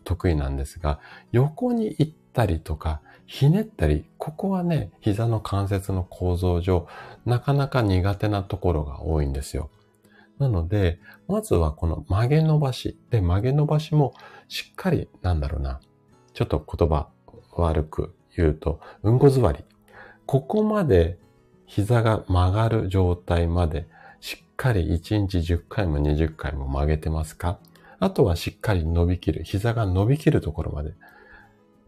[0.04, 1.00] 得意なんですが、
[1.32, 3.02] 横に行ったりとか、
[3.34, 6.88] ひねったり、ここはね、膝の関節の構造上、
[7.26, 9.72] なかなか苦手なところが多いんですよ。
[10.38, 12.96] なので、まずはこの曲げ伸ばし。
[13.10, 14.14] で、曲げ伸ばしも
[14.50, 15.80] しっかり、なんだろうな。
[16.36, 17.08] ちょっと言葉
[17.54, 19.66] 悪く言うと、うんこ座り。
[20.28, 21.18] ここまで
[21.66, 23.88] 膝が曲がる状態まで
[24.20, 27.58] しっかり1日10回も20回も曲げてますか？
[28.00, 29.44] あとはしっかり伸びきる。
[29.44, 30.94] 膝が伸びきるところまで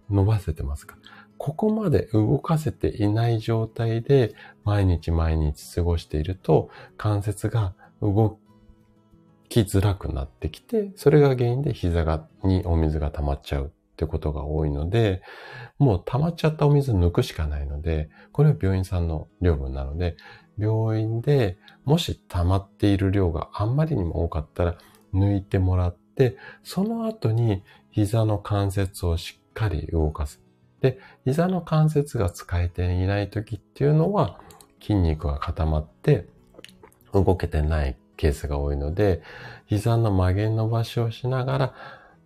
[0.10, 0.98] 伸ばせてますか？
[1.38, 8.40] ここまで動かせていない状態で毎日毎日過ごしていると関節が動
[9.50, 15.22] きづらくなってきて、それが原因で膝が、にお水が溜まっちゃうってことが多いので、
[15.78, 20.18] もう溜まっちゃったお水抜くしかないので、これは病院さんの量分なので、
[20.58, 24.78] 病院でもし溜まっている量があんまりにも多かったら
[25.14, 30.45] 抜いてもらって、その後に膝の関節をしっかり動かす。
[30.82, 34.40] で、膝の関節が使えていない時っていうのは
[34.82, 36.28] 筋肉が固まって
[37.14, 39.22] 動けてないケースが多いので、
[39.66, 41.74] 膝の曲げ伸ばしをしながら、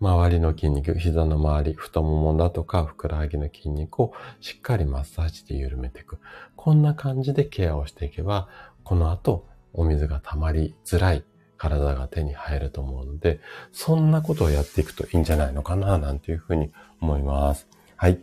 [0.02, 6.20] 周りの筋肉、膝の周り、太ももだとか、ふくらはぎの筋肉をしっかりマッサージで緩めていく。
[6.56, 8.48] こんな感じでケアをしていけば、
[8.84, 11.24] この後、お水が溜まりづらい
[11.58, 13.40] 体が手に入ると思うので、
[13.72, 17.68] そんなことをやっていくといいんじゃないのかな、なんていうふうに思います。
[17.98, 18.20] はい。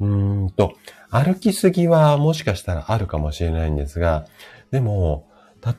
[0.00, 0.74] うんと、
[1.10, 4.26] 歩きすぎはもしかしたらあるかもしれないんですが、
[4.70, 5.28] でも、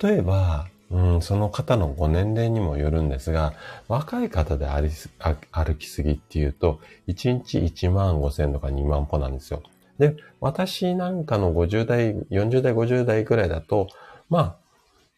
[0.02, 3.54] 例えば、うん、その方のご年齢にもよるんですが、
[3.88, 9.64] 若い方で歩きすぎっていうと、1日1万5千とか2万歩なんですよ。
[9.98, 13.88] で、私なんかの50代、40代、50代くらいだと、
[14.30, 14.58] まあ、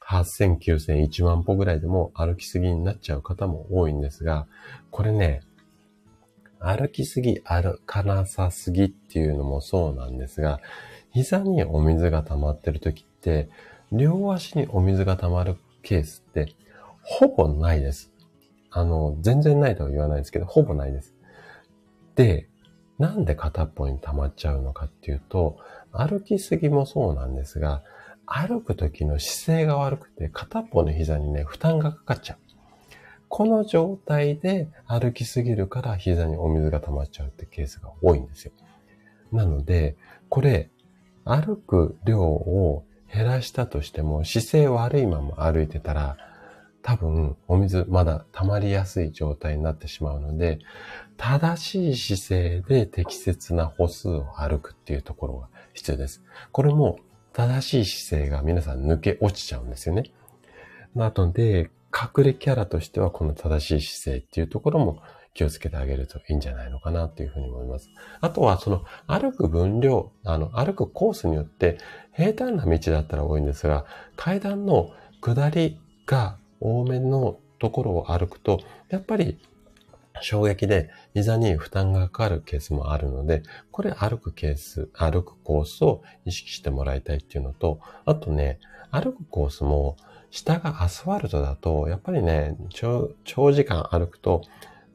[0.06, 4.46] 8000、9000、1万歩ぐらいでも歩きすぎになっちゃう方も多いんですが、
[4.92, 5.42] これね、
[6.64, 10.62] 歩きすぎ、歩かなさすぎっていうのもそうなんですが、
[11.12, 13.50] 膝にお水が溜まってる時って、
[13.92, 16.56] 両足にお水が溜まるケースって
[17.02, 18.12] ほぼないです。
[18.72, 21.14] あの、全然ないとは言わないですけど、ほぼないです。
[22.16, 22.48] で、
[22.98, 25.58] なんで片っぽに溜まっちゃうのかっていうと、
[25.92, 27.84] 歩きすぎもそうなんですが、
[28.26, 32.38] 歩く時の姿勢が悪くて片っぽの膝にね、負担がかかっちゃう。
[33.36, 38.52] この状態で歩きすぎるから膝にお水が溜まっちゃうってケースが多いんですよ。
[39.32, 39.96] なので、
[40.30, 40.70] これ、
[41.26, 46.16] 歩く量を減らしたとしても姿勢悪いまま歩いてたら
[46.84, 50.60] 多分お水まだ溜まりやすい状態になってしまうので
[51.18, 56.22] 正しい姿勢で適切な歩数を歩くっていうところが必要です。
[56.52, 57.00] これも
[57.34, 60.12] 正しい姿勢が皆さん抜け落ちちゃうんですよね。
[60.94, 65.02] なので、隠れキャラとしてはこの正しい姿勢っていうところも
[65.34, 67.90] 気をつけてあげるといいんじゃないのかなっていうふうに思います。
[68.22, 71.78] あとはその歩く分量、あの歩くコースによって
[72.14, 79.40] 平坦な道だったら多いんですが、階段の下りが多めのところを歩くと、やっぱり
[80.22, 88.60] 衝撃で膝に負担がかかるケースもあるので、これ歩くケース、歩くコースを意識してもらいたいっていうのと、あとね、
[88.92, 89.98] 歩くコースも
[90.34, 93.14] 下がアスファルトだと、やっぱりね、長
[93.52, 94.42] 時間歩くと、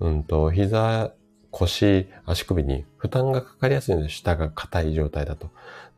[0.01, 1.13] うんと、膝、
[1.53, 5.51] 腰、足首に負担がかかりやすいので、下が硬い状態だと。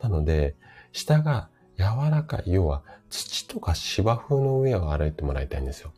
[0.02, 0.56] なので、
[0.92, 1.48] 下が
[1.78, 5.94] 柔らかい、要は土とか芝生の上を歩いてもらいたいんですよ。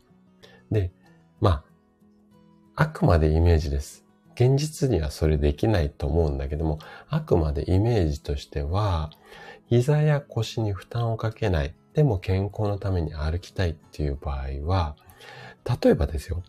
[0.71, 0.93] で、
[1.41, 1.65] ま
[2.77, 4.05] あ、あくまでイメージです。
[4.35, 6.79] 現実にはそれできないと思うんだけども、
[7.09, 9.11] あくまでイメージとしては、
[9.67, 14.95] 膝や腰に負担をかけない、でも健康のために歩きたいっていう場合は、
[15.83, 16.43] 例えばですよ。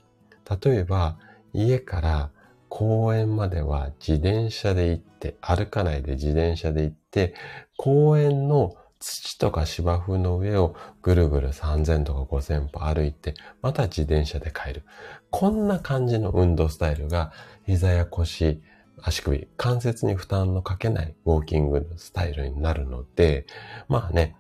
[0.63, 1.19] 例えば、
[1.53, 2.31] 家から
[2.69, 7.35] 公園までは自転車で行って、歩かないで自転車で行って、
[7.77, 14.83] 公園の土とか芝生の上をぐるぐる3000とか5000歩歩いて、また自転車で帰る。
[15.31, 17.33] こんな感じの運動スタイルが
[17.67, 18.63] 膝や腰、
[19.03, 23.47] 足首、関節に負担のかけないウォーキングのスタイルになるので、
[23.89, 24.37] まあね、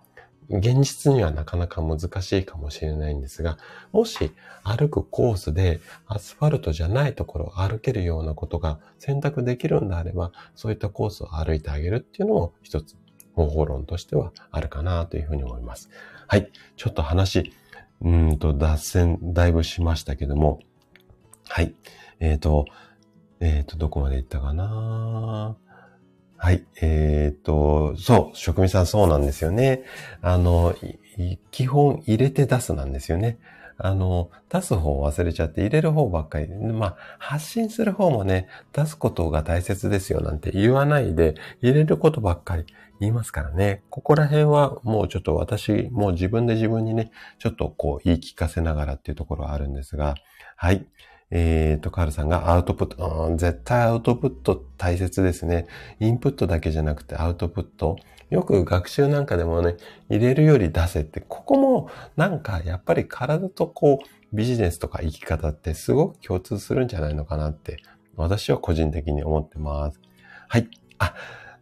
[0.50, 3.59] 現実にはなかなか難しいかもしれないんですが、
[3.92, 12.96] もし歩くコースでアスファルトじゃないところを歩けるようなことが選択できるんであれば、そういったコースを歩いてあげるっていうのも一つ
[13.35, 15.90] 方法論としてはあるかなというふうに思います。
[16.26, 16.50] はい。
[16.76, 17.52] ちょっと話、
[18.00, 20.61] うんと脱線だいぶしましたけども、
[21.48, 21.74] はい。
[22.20, 22.66] えっ、ー、と、
[23.40, 25.57] えっ、ー、と、どこまで行ったかな？
[26.44, 26.62] はい。
[26.83, 29.83] えっ、と、そう、職味さんそうなんですよね。
[30.20, 30.74] あの、
[31.50, 33.38] 基本入れて出すなんですよね。
[33.78, 36.48] あの、出す方を忘れちゃって入れる方ばっかり。
[36.48, 42.66] まあ、発信する方もね、出すことが大切ですよなんて言わないで、入れることばっかり
[43.00, 43.83] 言いますからね。
[43.88, 50.14] ここら辺はもうちょっと私、もう自分で自分にね、ちょっとこう言い聞かせながらっていうところはあるんですが、
[50.57, 50.85] はい。
[51.37, 55.66] えっ、ー、と、カールさんがアウトプット、うん、絶対アウトプット大切ですね。
[55.99, 57.97] インプットだけじゃなくてアウトプット。
[58.31, 59.77] よく学習なんかでもね、
[60.09, 67.83] 入れるより出せって、ここもなんかやっぱり体とこうビジネスとか生き方ってすごく共通するんじゃないのかなって
[68.14, 70.01] 私は個人的に思ってます。
[70.49, 70.68] はい。
[70.99, 71.14] あ、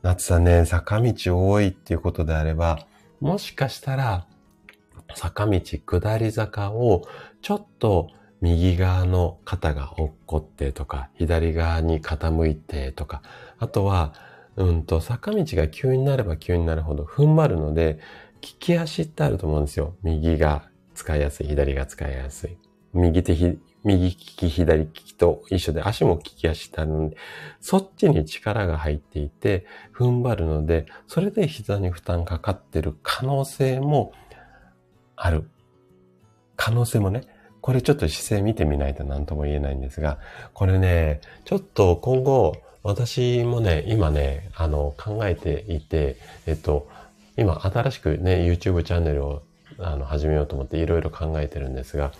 [0.02, 1.14] 夏さんね、坂道
[1.48, 2.86] 多いっていうことであれば、
[3.20, 4.26] もしかしたら
[5.14, 7.02] 坂道下り坂を
[7.40, 8.10] ちょっと
[8.42, 13.22] 右側の肩が落っこってとか、左側に傾いてとか、
[13.58, 14.14] あとは、
[14.56, 18.00] うんと、坂道が急になれば急になるほど踏ん張るので、
[18.42, 19.94] 利き足ってあると思うんですよ。
[20.02, 22.58] 右が使いやすい、左が使いやすい。
[22.92, 27.16] 右手、右利き、左利きと一緒で足も利き足ってあるので、
[27.60, 34.12] そっちに力が入っていて、踏ん張るので、それで膝に負担かかってる可能性も
[35.14, 35.48] ある。
[36.56, 37.22] 可能性もね、
[37.62, 40.18] これちょっと姿勢見てみないと何とも言えないんですが、
[40.52, 46.88] これね、ちょっと今後、私もね、今ね、あの、考えていて、えっと、
[47.36, 49.42] 今新しくね、YouTube チャンネルを
[49.78, 52.12] あの始めようと思っていろいろ考えてるんですが、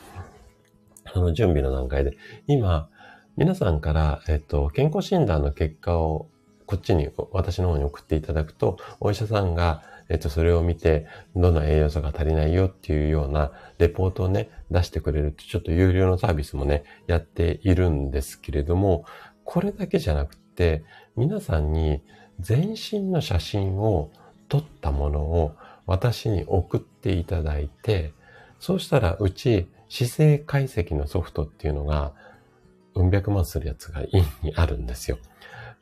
[1.13, 2.17] その準備の段階で、
[2.47, 2.89] 今、
[3.37, 6.29] 皆さんから、えっと、健康診断の結果を
[6.67, 9.83] こっちに、私の方に送っていただくと、お医者さんが、
[10.17, 11.07] っと、それを見て、
[11.37, 19.05] どんな栄養素が足りないよっていうようなレポートをね、出してくれるちょっと有料のサービスもね、やっているんですけれども、
[19.45, 20.85] これだけじゃなくて、
[21.17, 22.03] 皆さんに
[22.41, 24.11] 全身の写真を
[24.49, 25.55] 撮ったものを
[25.87, 28.13] 私に送っていただいて、
[28.59, 32.13] そうしたら、うち姿勢解析のソフトっていうのが、
[32.95, 35.19] うん百万するやつがインにあるんですよ。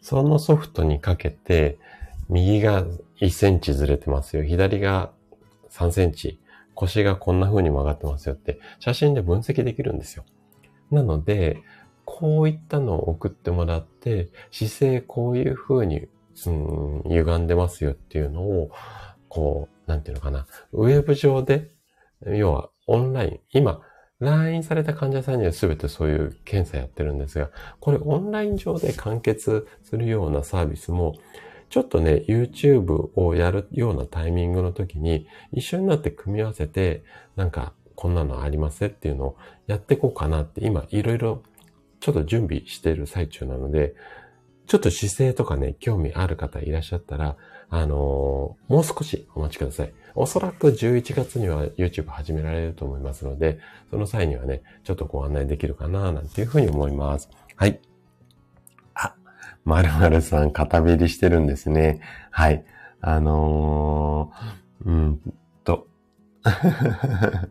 [0.00, 1.78] そのソフトにかけて、
[2.28, 2.84] 右が
[3.20, 4.44] 1センチずれてますよ。
[4.44, 5.12] 左が
[5.70, 6.40] 3センチ。
[6.74, 10.24] 腰がこんな風に曲がってますよって、写真で分析できるんですよ。
[10.90, 11.58] なので、
[12.06, 16.08] こういったのを送ってもらって、姿勢こういう風に、
[16.46, 18.70] うん、歪んでますよっていうのを、
[19.28, 20.46] こう、なんていうのかな。
[20.72, 21.70] ウェブ上で、
[22.26, 23.82] 要はオンライン、今、
[24.18, 27.50] 来院された患者さんには全てそういう検査やってるんですが、
[27.80, 31.14] これオンライン上で完結するようなサービスも、
[31.70, 37.04] ちょっとね、YouTube をやるようなタイミングの時に、一緒になって組み合わせて、
[37.36, 41.42] なんか、こんなのありますっていうのをやっていこうかなって、今、いろいろ、
[42.00, 43.94] ちょっと準備している最中なので、
[44.66, 47.36] ちょっと姿勢とかね、興味ある方いらっしゃったら、
[47.68, 49.92] あのー、もう少しお待ちください。
[50.16, 53.60] おそらく11月には YouTube 始められると思いますので、
[53.90, 57.30] その際にはね、ちょっとご案内できるかな、なんていうふうに思います。
[57.54, 57.80] はい。
[59.64, 62.00] まるまるさん、片べりしてるんですね。
[62.30, 62.64] はい。
[63.00, 65.20] あのー、うん
[65.64, 65.86] と。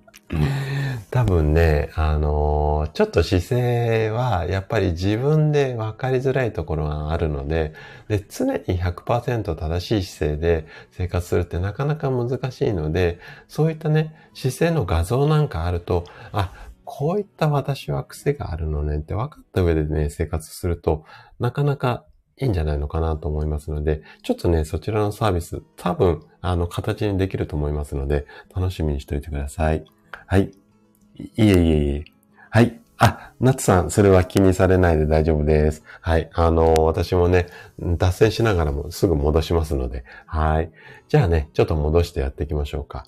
[1.11, 7.73] 多分ね、あのー、ちょっと姿勢はやっぱり自分で分かりづらいところがあるので、
[8.07, 16.53] で、常に100%正しい姿勢で生活するってなかなか難しいので、そういったね、姿勢の画像なんかあると、あ、
[16.91, 21.05] こういった私は癖があるのねって分かった上でね、生活すると、
[21.39, 22.03] なかなか
[22.35, 28.25] いいんじゃないのかなと思いますので、ちょっとね、そちらのサービス、多分、あの、形にできると思いますので、
[28.55, 29.85] 楽しみにしておいてください。
[30.25, 30.51] はい。
[31.15, 32.05] いえいえいえ。
[32.49, 32.79] はい。
[32.97, 35.83] あ、ナツさん、それは気にされないで大丈夫です。
[36.01, 36.27] はい。
[36.33, 37.45] あの、私もね、
[37.79, 40.05] 脱線しながらもすぐ戻しますので。
[40.25, 40.71] はい。
[41.07, 43.05] じゃあね、ちょっと戻してやっていきましょうか。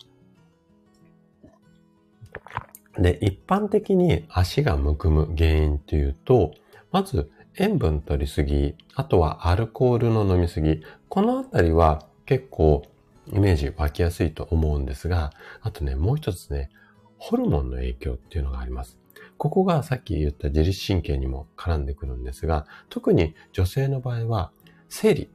[3.02, 6.54] で、一般的に足がむくむ原因っていうと、
[6.92, 12.84] まず、塩分取りすぎ、あとはアルコールの飲みすぎ、このあたりは結構
[13.28, 15.32] イメージ湧きやすいと思うんですが、
[15.62, 16.70] あとね、もう一つね、
[17.18, 18.98] ホルモンの影響っていうのがあります。
[19.38, 24.52] ここがさっき言った自律神経にも絡んでくるんですが、特に女性の場合は
[24.88, 25.30] 生理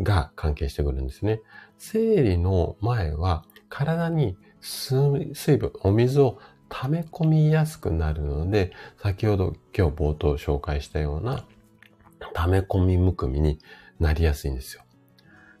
[0.00, 1.40] が関係してくるんですね。
[1.78, 6.38] 生理の前は体に水分、お水を
[6.68, 11.46] 溜め込みやすくなるので、先ほど今日冒頭紹介したような
[12.34, 13.58] 溜め込みむくみに
[14.00, 14.82] なりやすいんですよ。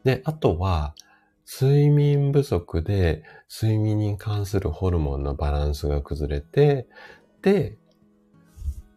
[0.04, 0.94] で、あとは、
[1.46, 6.86] 睡眠不足で睡眠に関するホルモンのバランスが崩れて、
[7.42, 7.76] で、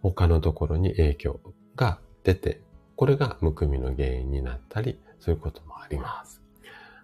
[0.01, 1.39] 他のところに影響
[1.75, 2.61] が出て、
[2.95, 6.41] これがむくみの原因になったり、そういうこともあります。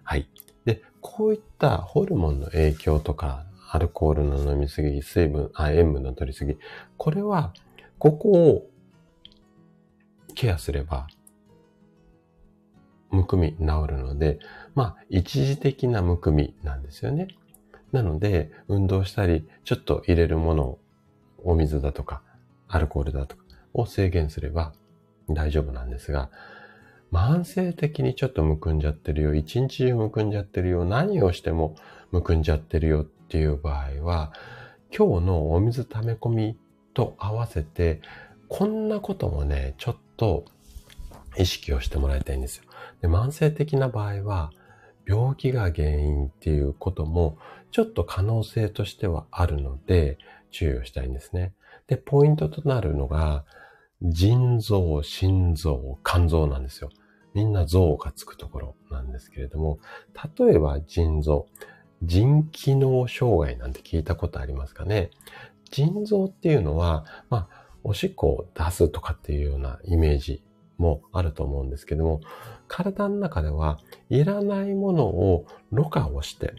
[0.02, 0.28] はい。
[0.64, 3.44] で、こういったホルモンの影響とか
[3.74, 6.56] アルコールの飲みすぎ、水分、あ、塩分の取りすぎ。
[6.96, 7.52] これは、
[7.98, 8.70] ここを
[10.36, 11.08] ケアすれば、
[13.10, 13.56] むくみ治
[13.88, 14.38] るので、
[14.76, 17.26] まあ、一時的なむくみなんですよね。
[17.90, 20.78] なので、運動したり、ちょっと入れるものを、
[21.42, 22.22] お水だとか、
[22.68, 24.72] アルコールだとかを制限すれば
[25.28, 26.30] 大丈夫なんですが、
[27.10, 31.74] 慢性的にちょっとむくんじゃってるよ、一日中むくんじゃってるよ、何をしても
[32.12, 33.04] むくんじゃってるよっ
[33.34, 34.32] ていう場合は、
[34.96, 36.58] 今日のお水溜め込み
[36.94, 38.00] と合わせて、
[38.46, 40.44] こんなこともね、ちょっと
[41.36, 42.64] 意識をしてもらいたいんですよ。
[43.02, 44.52] で慢性的な場合は、
[45.04, 47.36] 病気が原因っていうことも、
[47.72, 50.16] ちょっと可能性としてはあるので、
[50.52, 51.54] 注意をしたいんですね。
[51.88, 53.44] で、ポイントとなるのが、
[54.00, 56.88] 腎臓、心臓、肝臓なんですよ。
[57.34, 59.80] みんな臓がつくところなんですけれども、
[60.38, 61.48] 例えば腎臓。
[62.06, 65.10] 腎機能障害なんて聞いたことありますかね？
[65.70, 70.42] 腎臓っていうのは、まあ、おしっこを出すとかっていうようなイメージ
[70.78, 72.20] もあると思うんですけども、
[72.68, 73.78] 体の中では
[74.08, 76.54] いらないものをろ過をして、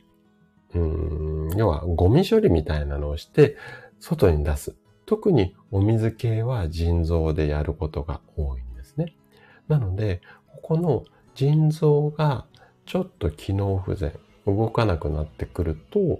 [0.73, 3.57] うん、要はゴミ処理みたいなのをして
[3.99, 4.75] 外に出す。
[5.05, 9.15] 特にお水系は腎臓でやることが多いんですね。
[9.67, 11.03] なので、ここの
[11.35, 12.45] 腎臓が
[12.85, 14.13] ちょっと機能不全、
[14.45, 16.19] 動かなくなってくると、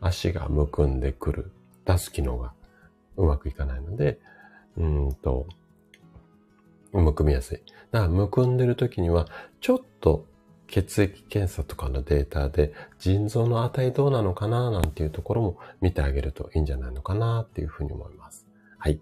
[0.00, 1.52] 足がむくんでくる。
[1.84, 2.52] 出す機能が
[3.16, 4.18] うまくいかないので、
[4.76, 5.46] うんと、
[6.92, 7.60] むくみやすい。
[7.90, 9.26] だから、むくんでる時には、
[9.60, 10.24] ちょっと
[10.68, 18.46] 血液検査とかのデータで、腎臓の値どうなのかななんていうところも見てあげるといいんじゃないのかなっていうふうに思います。
[18.78, 19.00] はい。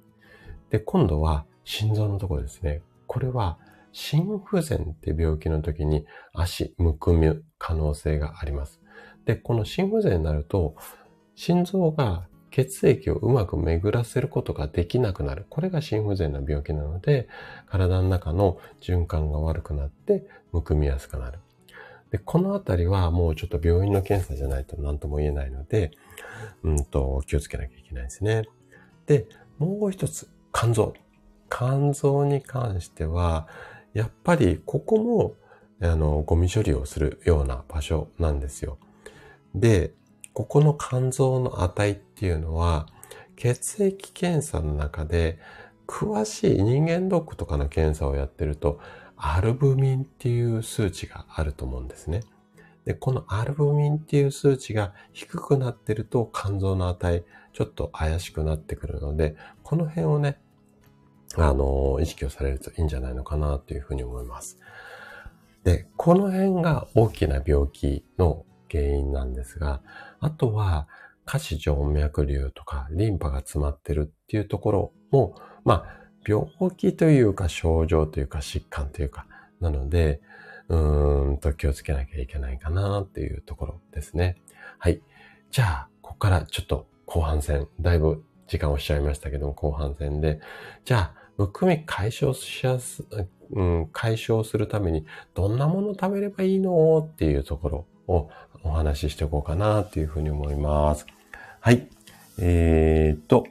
[0.71, 2.83] で、今度は心臓のところですね。
[3.07, 3.59] これは、
[3.93, 8.81] 心不全って病気の時に足むくむ可能性があります。
[9.25, 10.77] で、この心不全になると、
[11.35, 15.47] 心臓が血液をうまく巡らせることができなくなる。
[15.49, 17.29] これが心不全の病気なので、
[17.67, 21.39] 体の中の循環が悪くなってむくみやすくなる。
[22.11, 25.93] で、このあたりはもうちょっと病院の検査じゃないと何とも言えないので、
[26.65, 28.49] うんと、気をつけなきゃいけないですね。
[29.07, 29.27] で、
[29.59, 30.95] もう一つ、肝臓。
[31.49, 33.49] 肝臓に関しては、
[33.93, 35.35] やっぱりここも、
[35.83, 38.79] あの、ゴミ処理をするような場所なんですよ。
[39.55, 39.95] で、
[40.33, 42.87] ここの肝臓の値っていうのは、
[43.37, 45.39] 血液検査の中で、
[45.87, 48.79] 詳しい人間ドックとかの検査をやってると、
[49.17, 52.21] アルブミンっていう数値があると思うんですね。
[52.85, 60.39] で、このアルブミンっていう数値が低くなってると肝臓の値、ちょっと怪しくなってくるので、この辺をね、
[61.37, 64.59] あの、意識をされるといいんじゃないのかなというふうに思います。
[65.65, 69.83] で、この辺が大きな病気の原因なんですが、
[70.21, 70.89] あとは、
[71.27, 79.27] 下肢静脈瘤とかリンパが詰まってるっていうところも、まあ、病気というか症状というか疾患というか、
[79.61, 80.21] なので、
[80.69, 84.37] うーんと気をつけなきゃいけないかなっていうところですね。
[84.79, 85.03] はい。
[85.51, 90.41] じゃあ、ここからちょっと後半戦、だいぶ時間をしちゃいましたけども、後半戦で、
[90.85, 93.03] じゃあ、むくみ解消しやす、
[93.53, 98.29] うん、解消するためにどんなもの食べればいいのっていうところを
[98.63, 101.07] お話ししておこうかなっていうふうに思います。
[101.61, 101.89] はい。
[102.39, 103.47] えー、っと。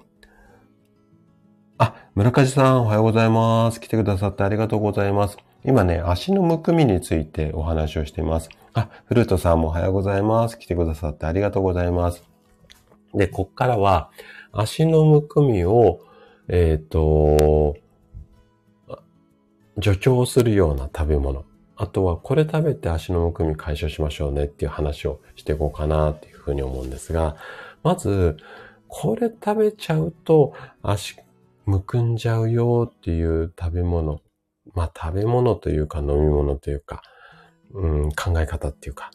[1.79, 3.81] あ、村梶さんおはようございます。
[3.81, 5.37] 来てくださってありがとうございます。
[5.65, 8.49] 今ね、足のむくみについてお話をしています。
[8.75, 10.59] あ、フルートさんもおはようございます。
[10.59, 12.23] 来てくださってありがとうございます。
[13.15, 14.11] で、こっからは、
[14.51, 16.01] 足のむくみを、
[16.49, 17.77] えっ、ー、と、
[19.81, 21.45] 助長するような食べ物。
[21.77, 27.37] あとは、これ食べて足のむくみ解消しましょうねっていう話をしていこうかなっていうふうに思うんですが、
[27.83, 28.37] まず、
[28.87, 31.15] これ食べちゃうと足
[31.65, 34.21] むくんじゃうよっていう食べ物。
[34.73, 37.01] まあ食べ物というか飲み物というか、
[37.71, 39.11] うん、考え方っていうか、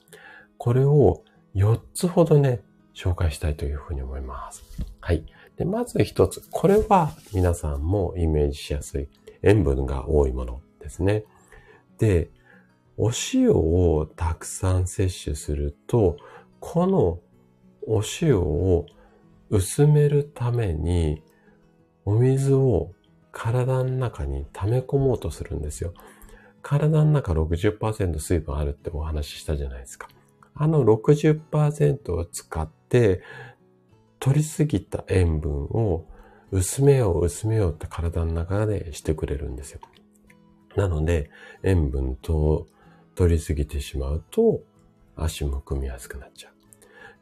[0.57, 1.25] これを
[1.57, 2.63] 4つほどね、
[2.95, 4.63] 紹介したいというふうに思います。
[5.01, 5.25] はい。
[5.57, 6.43] で、まず一つ。
[6.51, 9.09] これは皆さんもイメージしやすい
[9.43, 11.25] 塩分が多いものですね。
[11.99, 12.31] で、
[12.97, 16.17] お塩をたくさん摂取すると、
[16.61, 17.21] この
[17.87, 18.87] お塩を
[19.51, 21.23] 薄めるために、
[22.05, 22.93] お水を
[23.33, 25.93] 体の中に溜め込もうとするんですよ。
[26.63, 30.09] 体の中60%水分あるってお話ししたじゃないですか。
[30.55, 33.23] あの60%を使って、
[34.25, 36.07] 取りすぎた塩分を
[36.51, 39.81] 薄めよう薄めようって体の中でしてくれるんですよ。
[40.77, 41.31] なので、
[41.63, 42.67] 塩分と
[43.17, 44.63] 取りすぎてしまうと
[45.15, 46.53] 足むくみやすくなっちゃう。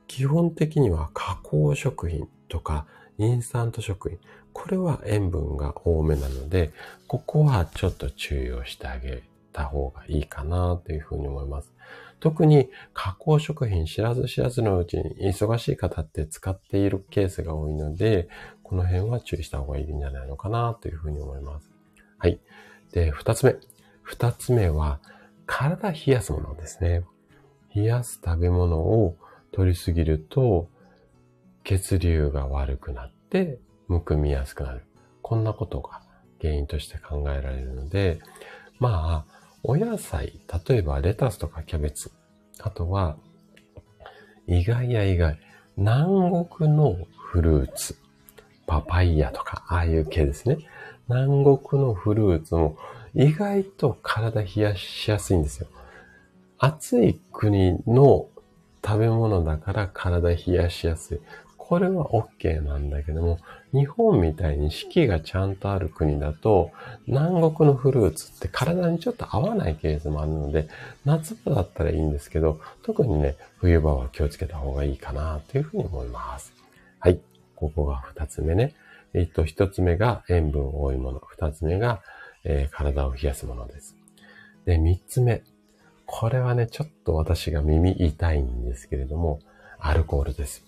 [0.06, 2.86] 基本的には加工食品とか
[3.18, 4.20] インスタント食品、
[4.52, 6.72] これは塩分が多めなので、
[7.08, 11.72] ここはちょっと注意をしてあげた方がいいかなというふうに思います。
[12.22, 18.28] 特に加工食品知らず知らずのうちに忙しい方って使っているケースが多いので、
[18.62, 21.68] この辺は注意した方がいいんじゃないのかなというふうに思います。
[22.18, 22.38] はい。
[22.92, 23.56] で、二つ目。
[24.02, 25.00] 二つ目は、
[25.46, 27.02] 体冷やすものですね。
[27.74, 29.16] 冷やす食べ物を
[29.50, 30.68] 取りすぎると、
[31.64, 33.58] 血流が悪くなって、
[33.88, 34.86] むくみやすくなる。
[35.22, 36.02] こんなことが
[36.40, 38.20] 原因として考えられるので、
[38.78, 42.10] まあ、お野菜、例えばレタスとかキャベツ、
[42.58, 43.16] あとは、
[44.48, 45.38] 意外や意外、
[45.76, 47.96] 南国のフルーツ、
[48.66, 50.58] パパイヤとか、ああいう系ですね。
[51.08, 52.76] 南国のフルーツも
[53.14, 55.68] 意外と体冷やしやすいんですよ。
[56.58, 58.26] 暑い国の
[58.84, 61.20] 食べ物だから体冷やしやすい。
[61.56, 63.38] これは OK なんだけども、
[63.72, 66.72] 日本みたいに四季がちゃんとある国だと、
[67.06, 70.68] 南国のフルーツって体にちょっと合わないケースもあるので、
[71.06, 76.52] 夏場だったらいいんですけど、特にね、冬場は気をつけた方がいいかなというふうに思います。
[76.98, 77.18] はい。
[77.56, 78.74] ここが二つ目ね。
[79.14, 81.22] えっと、一つ目が塩分多いもの。
[81.26, 82.02] 二つ目が、
[82.44, 83.96] えー、体を冷やすものです。
[84.66, 85.42] で、三つ目。
[86.04, 89.40] これはね、ちょっと私が耳痛いんですけれども、
[89.78, 90.64] アルコールです。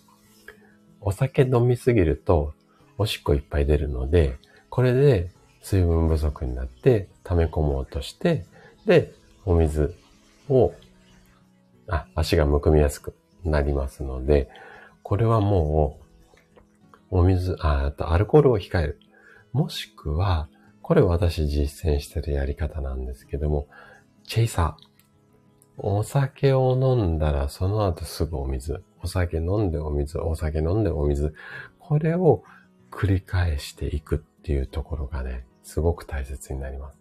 [1.01, 2.55] お酒飲みすぎると、
[2.99, 4.37] おしっこいっぱい出るので、
[4.71, 5.31] これで
[5.63, 8.45] 水分不足になって溜め込もうとして、
[8.87, 9.13] で、
[9.45, 9.95] お水
[10.49, 10.73] を、
[11.89, 13.15] あ、足がむくみやすく
[13.45, 14.49] なりますので、
[15.03, 15.99] これはも
[17.11, 19.01] う、お水、あ、あとアルコールを控える。
[19.53, 20.49] もしくは、
[20.83, 23.69] これ私実践してるやり方なんですけども、
[24.27, 24.95] チェイサー。
[25.77, 31.35] お酒を飲んだらその後すぐお水お酒飲んでお水、お酒飲んでお水。
[31.79, 32.43] これを
[32.95, 36.99] 繰り返していくっていうところがね、すごく大切になります。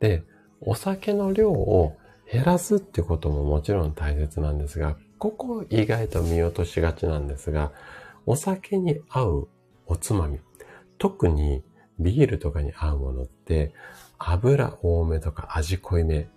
[0.00, 0.24] で、
[0.60, 1.96] お酒の量を
[2.30, 7.72] 減らすってことももちろん大切なんですが、ここ意外と見落としがちなんですが、
[8.24, 9.48] お酒に合う
[9.86, 10.38] おつまみ、
[10.98, 11.62] 特に
[11.98, 13.74] ビールとかに合うものって
[14.18, 16.28] 油多めとか味濃いめ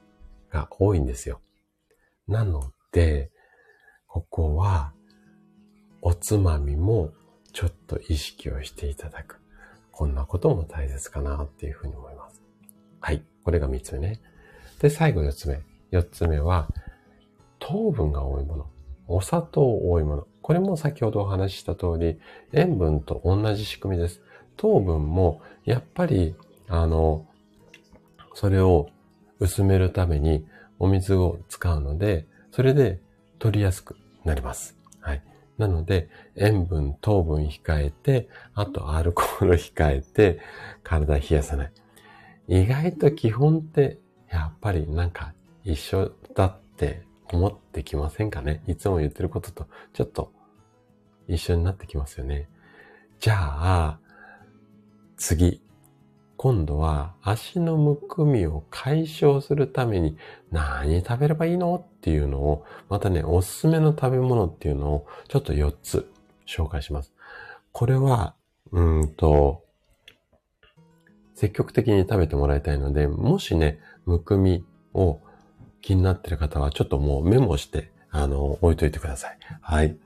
[0.52, 1.40] が多いんですよ。
[2.28, 3.32] なので、
[4.08, 4.94] ここは
[6.02, 7.12] おつまみも
[7.54, 9.40] ちょっと意識をしていただく。
[9.92, 12.42] こんなことも大切かなっていうふうに思います。
[13.00, 13.22] はい。
[13.44, 14.20] これが三つ目ね。
[14.80, 15.62] で、最後四つ目。
[15.92, 16.68] 四つ目は、
[17.60, 18.68] 糖分が多いもの。
[19.08, 20.28] お砂糖多いもの。
[20.42, 22.20] これも先ほどお話しした通り、
[22.52, 24.22] 塩分と同じ仕組みです。
[24.58, 26.36] 糖分も、やっぱり、
[26.68, 27.28] あの、
[28.34, 28.90] それを
[29.40, 30.46] 薄めるために
[30.80, 33.00] お水を使うので、それで
[33.38, 33.96] 取りやすく
[34.26, 34.76] なります。
[35.02, 35.22] はい。
[35.58, 40.40] なので、塩分、糖分控えて、あとアルコール控えて、
[40.84, 41.72] 体冷やさない。
[42.48, 44.00] 意外と基本って、
[44.30, 45.34] やっぱりなんか
[45.64, 48.64] 一緒だって思ってきませんかね？
[48.68, 50.34] いつも言ってることとちょっと
[51.28, 52.50] 一緒になってきますよね。
[53.20, 54.00] じゃあ、
[55.16, 55.63] 次。
[56.38, 60.18] 今度は足のむくみを解消するために
[60.52, 66.12] 何食べればいいのっていうのを、またね、おすすめの食べ物っていうのをちょっと4つ
[66.46, 67.14] 紹介します。
[67.72, 68.36] これは、
[68.72, 69.64] うんと、
[71.36, 75.20] 積極的に食べてもらいたいので、もしね、むくみを
[75.82, 79.38] 気になってる方はちょっともうメモして、あの、置いといてください。
[79.62, 79.98] はい。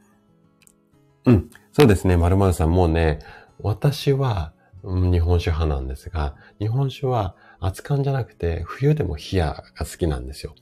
[1.25, 1.49] うん。
[1.73, 3.19] そうですね、まるさんもうね、
[3.59, 4.53] 私は
[4.87, 10.55] 日本酒派なんですが、日本酒は熱燗じゃなくて冬でも冷やが好きなんですよ。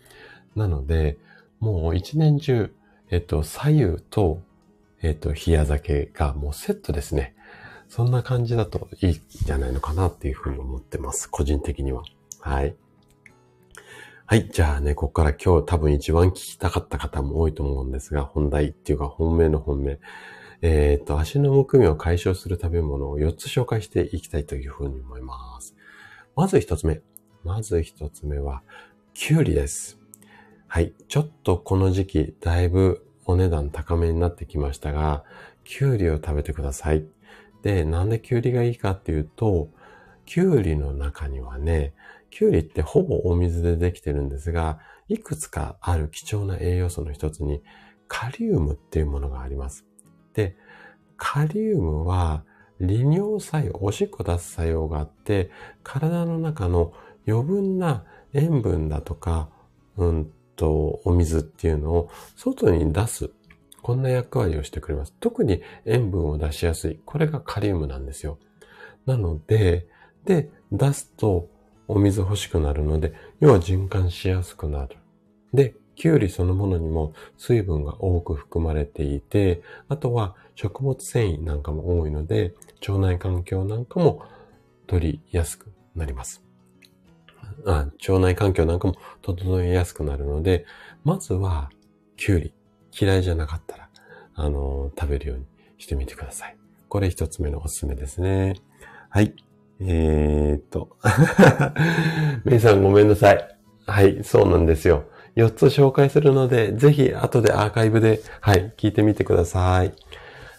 [0.55, 1.17] なので、
[1.59, 2.73] もう一年中、
[3.11, 4.41] えっと、左右と、
[5.01, 7.35] えっと、冷や酒がもうセットですね。
[7.87, 11.29] そんな感じだといいんじゃないのかなっていうふうに思ってます。
[11.29, 12.03] 個人的には。
[12.39, 12.75] はい。
[14.25, 14.49] はい。
[14.51, 19.99] じゃあね、ここから今日多分一番聞きたかった方も多いと思うんですが、本題っていうか本命の本命。
[20.61, 25.75] えっ、ー、と、足のむくみを解消する食べ物を4つ紹介していきたいというふうに思います。
[26.35, 27.01] まず1つ目。
[27.43, 28.63] まず1つ目は、
[29.13, 29.99] きゅうりです。
[30.67, 30.93] はい。
[31.07, 35.23] ちょっとこの時期、だいぶお値段高めになってきましたが、
[35.63, 37.05] きゅうりを食べてください。
[37.61, 39.69] で、なんできゅうりがいいかっていうと、
[40.25, 41.93] きゅうりの中にはね、
[42.29, 47.63] きゅうりってほぼお水でできてるんですが、いくつかある貴重な栄養素の一つに、
[48.07, 49.85] カリウムっていうものがあります。
[50.35, 50.55] で、
[51.17, 52.43] カリウムは
[52.79, 55.49] 利尿作用、おしっこ出す作用があって、
[55.81, 56.93] 体の中の
[57.27, 59.49] 余分な塩分だとか、
[59.97, 63.31] うんと、お水っていうのを外に出す。
[63.81, 65.13] こんな役割をしてくれます。
[65.19, 66.99] 特に塩分を出しやすい。
[67.05, 68.37] これがカリウムなんですよ。
[69.05, 69.87] なので、
[70.25, 71.49] で、出すと
[71.87, 74.97] お水欲しくなるので、要は循環しやすくなる。
[75.53, 82.53] で、きゅうりそのものにも水分が多く含まれていて、あとは食物繊維なんかも多いので、
[82.87, 84.23] 腸内環境なんかも
[84.87, 86.43] 取りやすくなります。
[87.65, 90.65] あ腸内環境なんかも整えやすくなるので、
[91.03, 91.69] まずは、
[92.17, 92.53] きゅうり、
[92.97, 93.89] 嫌いじゃなかったら、
[94.35, 95.45] あのー、食べるように
[95.77, 96.57] してみてください。
[96.89, 98.55] これ一つ目のおすすめですね。
[99.09, 99.33] はい。
[99.79, 100.97] えー、っと。
[102.45, 103.57] メイさんごめんなさい。
[103.85, 105.05] はい、そうなんですよ。
[105.35, 109.93] 4つ紹介するので、ぜひ後でアーカイブで、はい、聞いてみてください。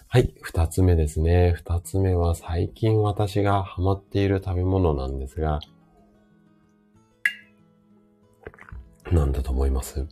[0.07, 1.55] はい、2つ目ですね。
[1.65, 5.59] 2つ目は最近私がハマっている食べ物なんですが、
[9.11, 10.07] なんだと思います？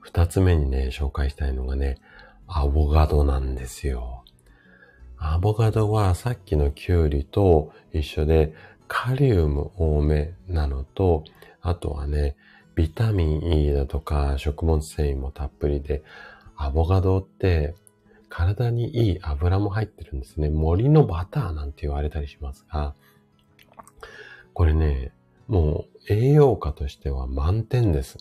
[0.00, 1.98] 二つ目にね、紹介したいのがね、
[2.46, 4.24] アボカドなんですよ。
[5.18, 8.52] アボカドはさっきのキュウリと一緒で
[8.88, 11.24] カリウム多めなのと、
[11.60, 12.36] あとはね、
[12.76, 16.04] ビタミン E だとか食物繊維もたっぷりで、
[16.56, 17.74] アボカドって
[18.28, 20.50] 体にいい油も入ってるんですね。
[20.50, 22.94] 森のバターなんて言われたりしますが、
[24.52, 25.12] これね、
[25.48, 28.18] もう栄養価としては満点です。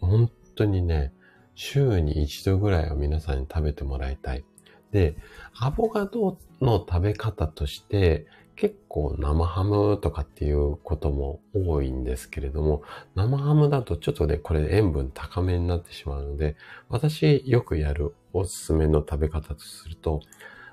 [0.00, 1.12] 本当にね、
[1.54, 4.44] 週に一度ぐらいは皆さんに食べてもらいたい。
[4.90, 5.16] で、
[5.58, 12.82] アボカドっの食べ方として、結構生ハムとかっていうことも多いんですけれども、
[13.14, 16.56] 生ハムだとちょっとね、これ塩分高めになってしまうので、
[16.88, 20.20] 私よくやるおすすめの食べ方とすると、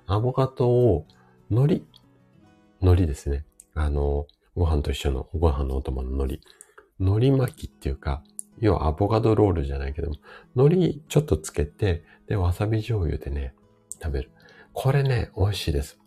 [0.06, 1.06] アボカドを
[1.50, 1.82] 海苔、
[2.82, 3.46] 海苔ですね。
[3.74, 6.40] あの、ご飯と一緒のご飯のお供の海苔。
[7.00, 8.22] 海苔巻きっていうか、
[8.60, 10.16] 要はアボカドロールじゃないけども、
[10.56, 13.56] 海苔ちょっとつけて、で、わさび醤油でね、
[14.02, 14.32] 食べる。
[14.74, 16.00] これね、美味しいです。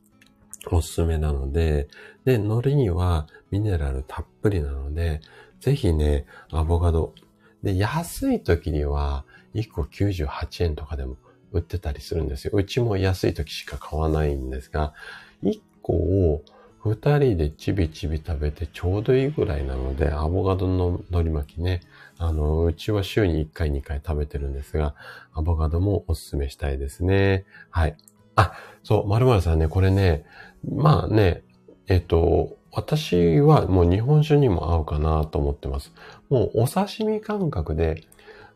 [0.70, 1.88] おすすめなので、
[2.24, 5.20] で、海苔にはミネラルたっぷりなので、
[5.60, 7.14] ぜひね、アボカド。
[7.62, 11.16] で、安い時には1個98円とかでも
[11.52, 12.52] 売ってたりするんですよ。
[12.54, 14.94] うちも安い時しか買わないんですが、
[15.42, 16.42] 1個を
[16.84, 21.80] 2人でちびちび食べてちょうどいいぐらいなので、アボカドの海苔巻きね、
[22.18, 24.94] あの、うちは週に1回2回食べてるんですが、
[25.32, 27.44] アボカドもおすすめしたいですね。
[27.70, 27.96] はい。
[28.36, 30.24] あ、そう、まるまるさんね、これね、
[30.68, 31.42] まあね、
[31.88, 35.92] えっと、私はもう日本酒にも合うかなと思ってます。
[36.28, 38.02] もうお刺身感覚で、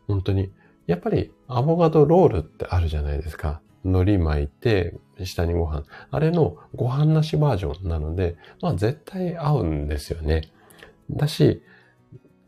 [0.07, 0.51] 本当に、
[0.87, 3.61] やっぱりアボカドロールってあるじゃないですか。
[3.85, 5.83] 海苔巻いて、下にご飯。
[6.11, 10.51] あれのご飯なしバージョンなので、まあ絶対合うんですよね。
[11.09, 11.61] だし、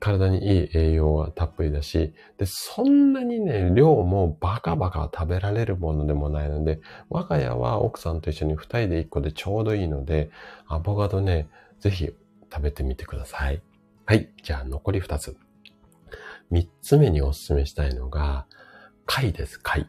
[0.02, 10.32] 体にいい栄養はたっぷりだし、で、そんなにね、量もバカバカ食べられるものでもないので、我が家は奥さんと一緒に二人で一個でちょうどいいので、
[10.68, 11.50] アボカドね、
[11.80, 12.10] ぜひ
[12.52, 13.62] 食べてみてください。
[14.06, 14.32] はい。
[14.42, 15.38] じゃあ残り二つ。
[16.50, 18.48] 三つ目におすすめしたいのが、
[19.06, 19.88] 貝です、貝。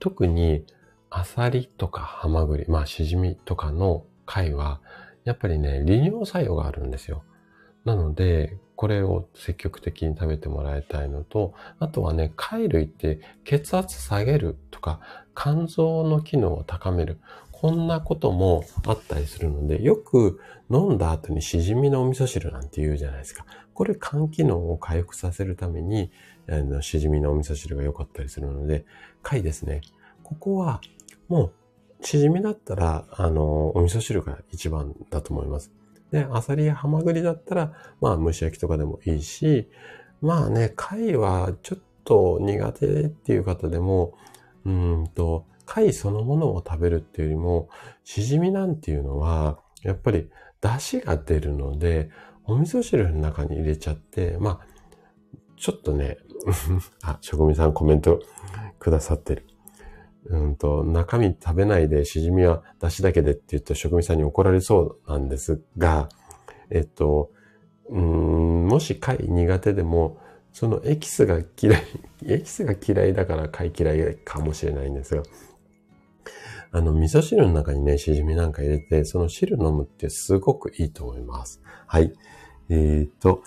[0.00, 0.66] 特に、
[1.10, 4.80] アサリとかハマグリ、まあ、シジミとかの貝は、
[5.22, 7.22] やっぱりね、利尿作用があるんですよ。
[7.84, 15.00] なので、これを積極的に食べてもらいたいのと、あとはね、貝類って血圧下げるとか、
[15.36, 17.18] 肝臓の機能を高める。
[17.52, 23.46] こんなこともあったりするので、よく飲んだ後にしじみのお味噌汁なんて言うじゃないですか。
[23.72, 26.10] これ肝機能を回復させるために、
[26.48, 28.84] あのしじみのお味噌汁が良かったりするので、
[29.22, 29.80] 貝ですね。
[30.24, 30.80] ここは
[31.28, 31.52] も
[32.00, 35.70] う、しじみだったら、あの、お味噌汁が一番だと思います。
[36.12, 39.70] で、アサリやハマグリだったら、まあ蒸し焼きとかでもいいし、
[40.20, 44.14] まあね、貝はちょっと苦手っていう方でも、
[44.64, 47.68] うんと、貝そのものを食べるっていうよりも、
[48.04, 52.10] しじみなんていうのは、やっぱり出汁が出るので、
[52.44, 54.66] お味噌汁の中に入れちゃって、まあ、
[55.56, 56.18] ちょっとね、
[57.02, 58.20] あ、職人さんコメント
[58.78, 59.46] くださってる。
[60.26, 66.08] うんと、中身食べないで、しじみは出汁だけでって言うと職人さんに怒られそうなんですが、
[66.70, 67.30] えっと、
[67.88, 70.18] うん、もし貝苦手でも、
[70.52, 71.82] そのエキスが嫌い、
[72.26, 75.22] エキスが嫌いだから貝嫌いかもしれないんですが、
[76.70, 81.60] あの、味噌汁の中にね、しじみなんか入れて、その汁飲むってすごくいいと思います。
[81.86, 82.12] はい。
[82.70, 83.42] えー、っと、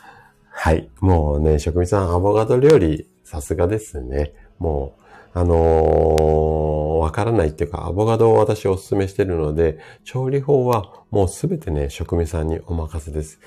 [0.51, 0.89] はい。
[0.99, 4.33] もうね、職人さん、アボカド料理、さすがですね。
[4.59, 4.95] も
[5.33, 6.54] う、あのー、
[7.05, 13.39] わからないっていうか、アボカドを私お勧めしてるので、調理法はもうすべてね、職味さんにお任せです。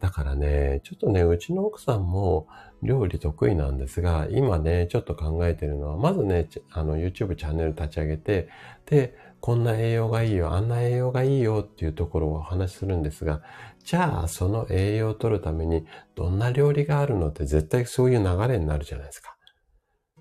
[0.00, 2.48] だからね、ちょっとね、うちの奥さんも
[2.82, 8.48] 料理得意なんですが、今ね、ちょっと考えてるのは、まずね、あの、YouTube チャンネル立ち上げて、
[8.86, 13.40] で、こんな栄養がいいよ、あんな栄養がいいよっていうところをお話しするんですが、
[13.84, 15.86] じゃあ、その栄養を取るために、
[16.16, 19.36] どんな料理があるのって絶対そういう流れになるじゃないですか。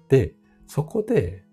[0.10, 0.36] で、
[0.68, 1.46] そこで、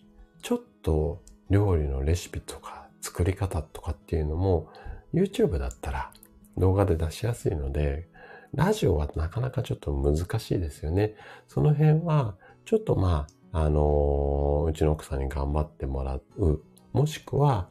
[0.42, 1.20] ちょっと
[1.51, 4.68] 料理のレシピとか作り方とかっていうのも
[5.12, 6.12] YouTube だったら
[6.57, 8.09] 動画で出しやすいので、
[8.55, 11.14] ラジオはなかなかちょっと難しいですよね。
[11.49, 16.62] その辺は、ちょっとまあ、あのー、うちの奥さんに頑張ってもらう。
[16.93, 17.68] もしくは、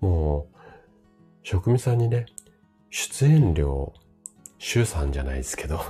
[0.00, 0.56] もう、
[1.44, 2.26] 職味さんにね、
[2.90, 3.92] 出演料、
[4.58, 5.80] シュウさんじゃないですけど、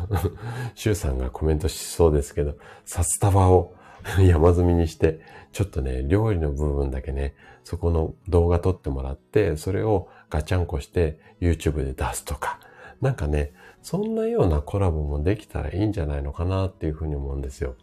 [0.75, 3.76] シュウさんがコメントしそうですけど、札束を
[4.23, 5.21] 山積みにして、
[5.53, 7.35] ちょっとね、料理の部分だけね、
[7.65, 12.61] そこの動画撮ってもらって、それをガチャンコして YouTube で出すとか、
[13.01, 13.53] なんかね、
[13.83, 17.75] そんなようなコラボもできたらいいんじゃないのかなっていうふうに思うんですよ。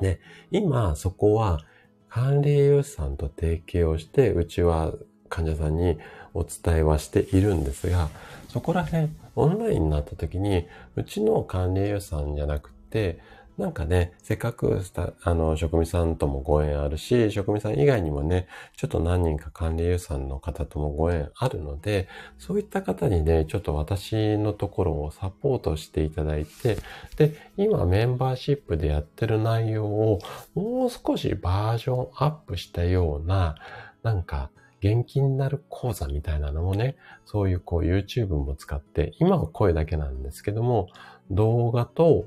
[0.00, 0.20] で、
[0.50, 1.60] 今そこは
[2.08, 4.92] 管理栄養士さんと提携をして、うちは
[5.28, 5.98] 患者さんに
[6.34, 8.08] お伝えはしているんですが、
[8.48, 10.66] そこら辺オンラインになった時に、
[10.96, 13.18] うちの管理栄養士さんじゃなくて、
[13.58, 14.80] なんかね、せっかく
[15.22, 18.46] あの、職味さんともご縁あるし、職味さん以外にもね、
[18.76, 26.78] ちょっと何人か管理優さんの方ともご縁あるので、そういった方にね、ちょっと私のところをサポートしていただいて、
[27.16, 30.20] で、今メンバーシップでやってる内容を
[30.54, 33.56] もう少しバージョンアップしたような、
[34.02, 36.96] なんか、元気になる講座みたいなのもね、
[37.26, 40.88] そういうこう YouTube も使って、今は声だけなんですけども、
[41.30, 42.26] 動画と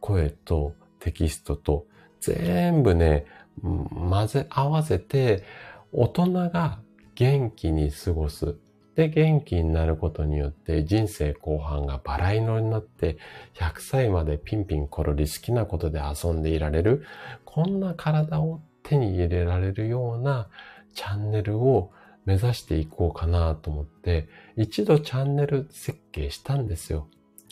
[0.00, 1.86] 声とテキストと
[2.20, 3.26] 全部ね、
[3.62, 5.44] 混ぜ合わせて、
[5.92, 6.80] 大人が
[7.14, 8.56] 元気に過ごす。
[8.98, 13.16] って元気になることによって人生後半がバラ色になって
[13.54, 17.04] 100歳までピンピンコロリ好きなことで遊んでいられる、
[17.44, 20.48] こんな体を手に入れられるような
[20.94, 21.92] チャンネルを
[22.24, 27.06] 目指していこうかなと思って、一度チャンネル設計したんですよ。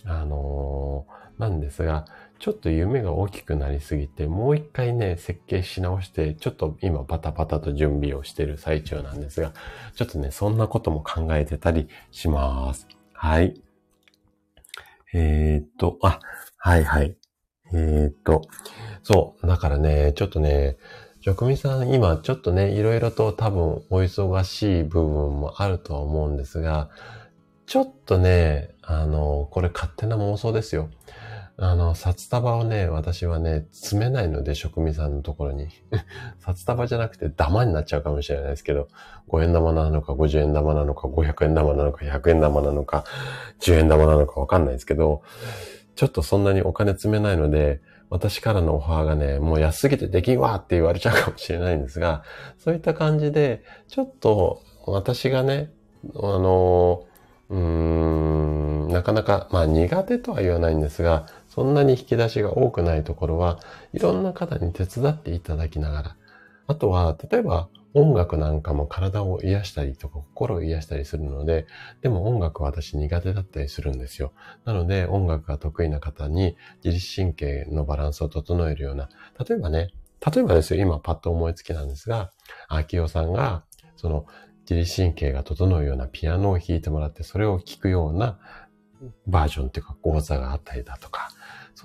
[0.04, 2.06] あのー、なんですが、
[2.38, 9.52] ちょっと夢が大きくなりすぎて、もう一回ね、設計し直して、ちょっと今バタバタと準備をしている最中なんですが、
[9.94, 12.86] ちょっとね、そんなことも考えてたりします。
[13.12, 13.60] はい。
[15.14, 16.20] えー、っと、あ、
[16.58, 17.16] はいはい。
[17.72, 18.42] えー、っと、
[19.02, 20.76] そう、だからね、ちょっとね、
[21.20, 26.90] 職人さん今ちょっとね、いろいろと多分お忙しい部分もあるとは思うんですが、
[27.66, 30.88] ちょっとね、あの、これ勝手な妄想ですよ。
[31.58, 35.68] あの、札束をね、私はね、詰めないので、職味さんのところに。
[36.38, 38.88] 札束じゃなくてダマになっちゃうかもしれないですけど、
[39.28, 43.04] 5円玉なのか、50円玉なのか、500円玉なのか、100円玉なのか、
[43.60, 45.22] 10円玉なのかわかんないですけど、
[45.94, 47.80] ちょっとそんなにお金詰めないので、
[48.10, 52.22] 私からのオファーがね、もう安すぎてできんわって言われちゃうかもしれないんですが、
[52.58, 55.72] そういった感じで、ちょっと私がね、
[56.14, 57.04] あの、
[57.48, 61.26] うーん、なかなか、まあ苦手とは言わないんですが、
[61.56, 63.58] そんなに引き出しが多くないところは、
[63.94, 66.16] いろんな方に手伝っていただきながら、
[66.66, 71.66] あとは、例えば音楽なんかも体を癒したりとか心を癒したりするので、
[72.02, 74.34] でも音楽は私苦手だったりするんですよ。
[74.66, 79.08] なので音楽が得意な方に自律神経のバランスを整えるような、
[79.48, 79.92] 例えばね、
[80.34, 82.32] 例えばですよ、今パッと思いつきなんですが、
[82.68, 83.64] 秋代さんが、
[83.96, 84.26] その
[84.68, 88.38] 自律神経が整うようなピアノを弾いてもらって、それを聴くような
[89.26, 91.30] バージョンっていうか講座があったりだとか、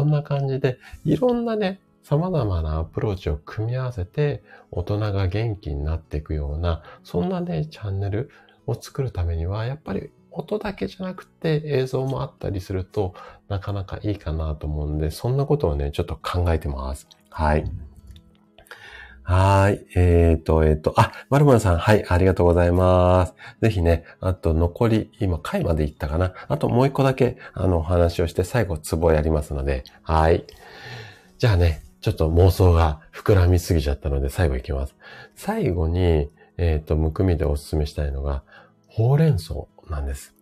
[0.02, 4.42] そんな感じで、いろんなね、様々なアプローチを組み合わせて、
[4.72, 8.32] 大人が元気になっていくような、そんなね、チャンネル
[8.66, 13.14] を作るためには、やっぱり音だけじゃなくて映像もあったりすると、
[13.48, 17.08] なかなかいいかなと思うんで、そんなことをね、ちょっと考えてます。
[17.30, 17.72] はい。
[19.32, 19.86] はい。
[19.96, 23.34] えっ、ー、と、えっ、ー、と、あ、まるまるさん、はい、ありがとうございます。
[23.62, 26.34] ぜひね、あと残り、今、回まで行ったかな。
[26.50, 30.44] あともう一個だけ、あの、お話をして、最後、ツボやりますので、はい。
[31.38, 34.98] じゃあね、ちょっと妄想が膨らみすぎちゃったので、最後行きます。
[35.38, 38.44] 最後に、えっ、ー、と、むくみでお勧めしたいのが、
[38.90, 39.54] ほうれん草
[39.90, 40.36] なんです。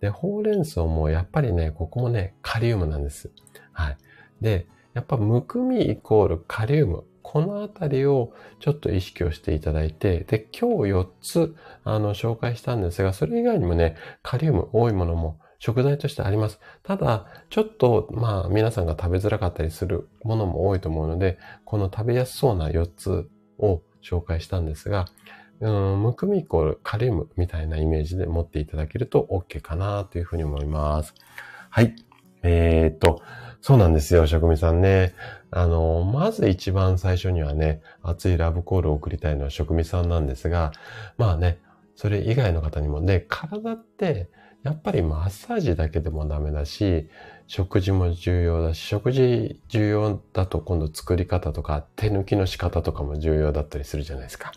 [0.00, 3.30] で、ほうれん草もやっぱりね、ここもね、カリウムなんです。
[3.72, 3.98] はい。
[4.40, 7.04] で、やっぱむくみイコールカリウム。
[7.30, 11.54] このあたりをちょっと意識をしていただいて、で、今日4つ、
[11.84, 16.58] あの、紹介したんですが、それ以外にもね、カリウム多いものも食材としてあります。
[16.82, 25.04] ただ、ちょっと、まあ、皆さんが食べづらかったりするものも多いと思うので、この食べやすそうな4つを紹介したんですが、
[25.60, 31.14] うん、むくみイコールカリウムみたいなイメージで持っていただけると OK かなというふうに思います。
[31.68, 31.94] はい。
[32.42, 33.22] えー、っと、
[33.60, 35.14] そうなんですよ、職味さんね。
[35.50, 40.72] あの、まず一番最初にはね、熱いラブコールを送りたいのは職味さんなんですが、
[41.18, 41.58] まあね、
[41.96, 44.30] それ以外の方にもね、体って、
[44.62, 47.08] やっぱりマッサージだけでもダメだし、
[47.46, 54.52] 食事も重要だし、食事重要だと今度作り方とか手抜きの仕方とかも重要だったりするじゃないですか。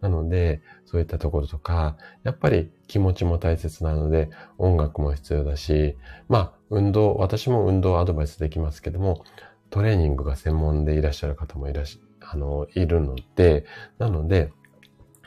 [0.00, 5.96] なので、そういったところとか、やっぱり気持ちも大切なので、音楽も必要だし、
[6.28, 9.24] まあ、運動、私も運動アドバイスできますけども、
[9.70, 13.64] トレーニングが専門でいらっしゃる方もいらっしゃ、あの、いるので、
[13.98, 14.52] なので、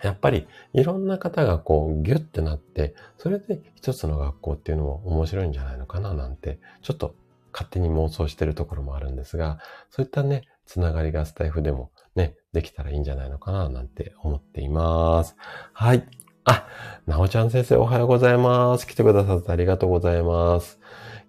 [0.02, 7.16] やっぱりいろんな方がこうギュッてなって、それで一つの学校っていうのも面白いんじゃないのかななんて、ちょっと
[7.52, 9.60] 勝手に妄想してるところもあるんですが、
[9.90, 15.36] そういったね、つながりがスタイフでもね、できたらいいんじゃないのかななんて思っています。
[15.74, 16.08] はい。
[16.46, 16.68] あ、
[17.06, 18.88] なおちゃん先生おはようございます。
[18.88, 20.80] 来てくださってありがとうございます。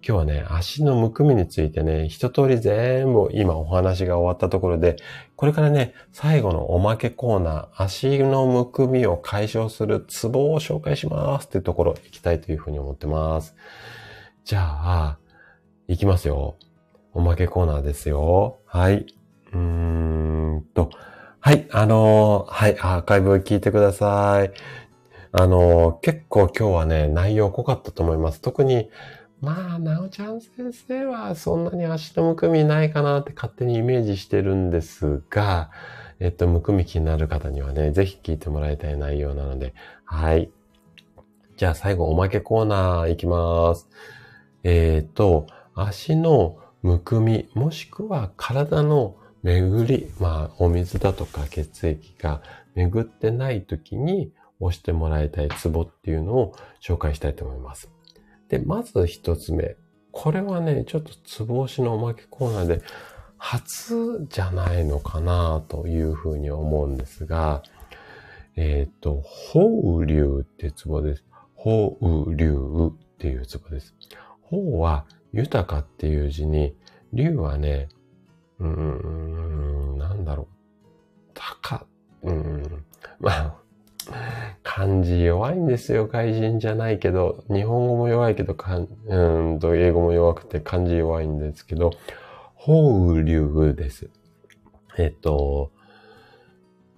[0.03, 4.95] 今日はね、足のむくみについてね、一通り全部今お話が終わったところで、
[5.35, 13.55] これからね、最後のおまけコーナー、足のむくみを解消するツボを紹介しますっていうところ行きたいというふうに思ってます。
[14.43, 15.17] じゃあ、
[15.87, 16.55] 行きますよ。
[17.13, 18.57] おまけコーナーですよ。
[18.65, 19.05] はい。
[19.53, 20.89] うーんと、
[21.39, 24.51] はい、あのー、はい、アーカイブ聞いてください。
[25.31, 28.41] あのー、結構今日はね、内容濃かったと思います。
[28.41, 28.89] 特に、
[29.41, 35.71] まあ、なおちゃん先生はそんなに足のむくみないかなって勝手にイメージしてるんですが、
[36.19, 39.73] えっと、むくみ気になる方にはね、ぜひ聞いてもらいたい内容なので、
[40.05, 40.51] はい。
[41.57, 43.89] じゃあ最後おまけコーナーいきます。
[44.63, 52.43] えっ、と、足のむくみ、もしくは体の巡り、まあ、お水だとか血液が
[52.75, 57.90] 巡ってない時に押してもらいたいツボっていうのを紹介したいと思います。
[58.51, 59.77] で、まず一つ目。
[60.11, 62.81] これはね、ちょっとツボ押しのおまけコーナーで
[63.37, 67.63] 初じゃないのかなというふうに思うんですが、
[68.57, 71.23] えっ、ー、と、法流ってツボです。
[71.55, 71.97] 法
[72.35, 72.57] 流
[72.89, 73.95] っていうツボです。
[74.41, 76.75] 法は豊かっていう字に、
[77.13, 77.87] 流はね、
[78.59, 80.47] うーん、なんだろう。
[81.33, 81.85] 高、
[82.23, 82.83] うん、
[83.21, 83.60] まあ、
[84.73, 86.07] 漢字弱いんですよ。
[86.07, 91.91] 外人じゃないけど、日本語も弱いけど、かんうんと、英語も弱くて漢字弱いんですけど、
[92.55, 94.09] 法流です。
[94.97, 95.71] えっと、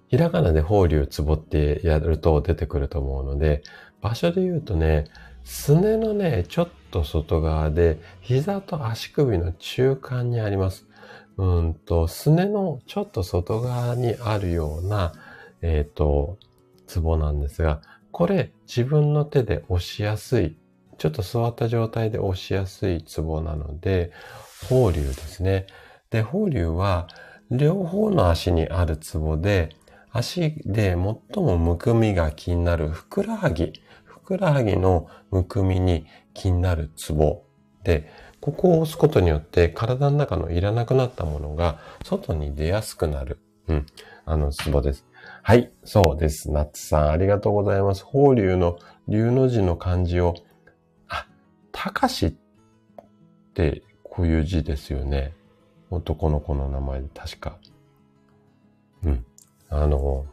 [0.06, 3.64] ひらがなで法流つぼってやると出てくると思うので、
[4.00, 5.06] 場所で言うとね、
[5.42, 10.86] すねのね、ちょっと外側で、膝と足首の中間にあります。
[11.38, 15.12] うんと、すねのちょっと外側にあるような、
[15.60, 16.38] えっ、と、
[16.94, 17.82] ツボなんですが、
[18.12, 20.56] これ自分の手で押しやすい、
[20.96, 24.12] ちょっと座った状態で押しやすいツボなので、
[24.68, 25.66] 法流ですね。
[26.10, 27.08] で、法流は
[27.50, 29.70] 両方の足にあるツボで、
[30.12, 30.96] 足で最
[31.42, 33.72] もむくみが気になるふくらはぎ、
[34.04, 37.42] ふくらはぎのむくみに気になるツボ
[37.82, 38.08] で、
[38.40, 43.40] ここを押すことによって体の中のいらなくなったものが外に出やすくなる。
[43.66, 43.86] うん。
[44.26, 45.04] あのツボです。
[45.46, 46.50] はい、そうです。
[46.50, 48.02] ナッツさん、ありがとうございます。
[48.02, 48.78] 法流の
[49.08, 50.32] 流の字の漢字を、
[51.06, 51.26] あ、
[51.70, 52.34] たかしっ
[53.52, 55.34] てこういう字ですよね。
[55.90, 57.58] 男の子の名前で確か。
[59.04, 59.26] うん。
[59.68, 60.24] あの、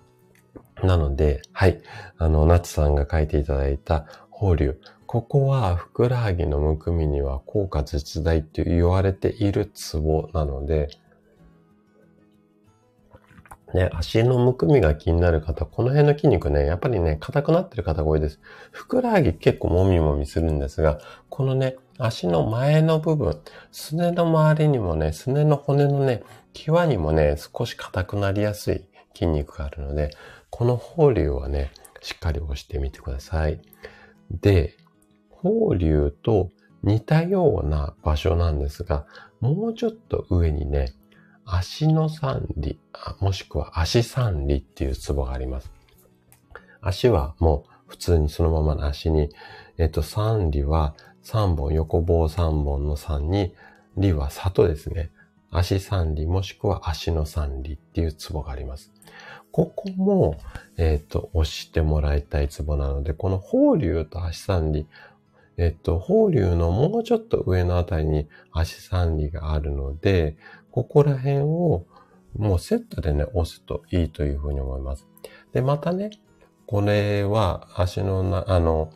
[0.82, 1.82] なので、はい。
[2.18, 4.80] あの、ナッツさんが書いていただいた法流。
[5.08, 10.88] ここはふくらはぎのむくみには効果絶大って言われているツボなので、
[13.74, 18.40] ね、足のむくみが気になる方、この辺の筋肉ね、やっぱりね、硬くなってる方が多いです。
[18.72, 21.00] ふくらはぎ結構もみもみするんですが、
[21.30, 23.40] このね、足の前の部分、
[23.72, 30.12] すねの周りにもね、すねの骨のね、際にもね、少し硬くなりやすい筋肉があるので、
[30.50, 33.62] この法流はね、しっかり押してみてください。
[34.32, 34.76] で、
[35.30, 36.50] 法流と
[36.84, 39.06] 似たような場所なんですが、
[39.40, 40.94] もうちょっと上にね、
[41.46, 42.78] 足の三里、
[43.20, 45.72] もしくは足三里っていうツボがあります。
[46.82, 49.30] 足はもう普通にそのままの足に、
[49.78, 53.54] えっと、三里は三本、横棒三本の三に、
[53.98, 55.12] 里は里ですね。
[55.52, 58.92] 足三里もしくは足の三里っていうツボがあります。
[59.52, 60.38] ここも、
[60.78, 64.86] えっ、と、押してもらいたいツボなので、この法流と足三里、
[65.58, 70.38] えっ、と、法流のもうちょっと上のあたりに足三里があるので、
[70.72, 71.86] ここら辺を
[72.38, 75.08] もうセットでね、押すといいというふうに思います。
[75.54, 76.12] で、またね、
[76.66, 78.92] これは足のな、あの、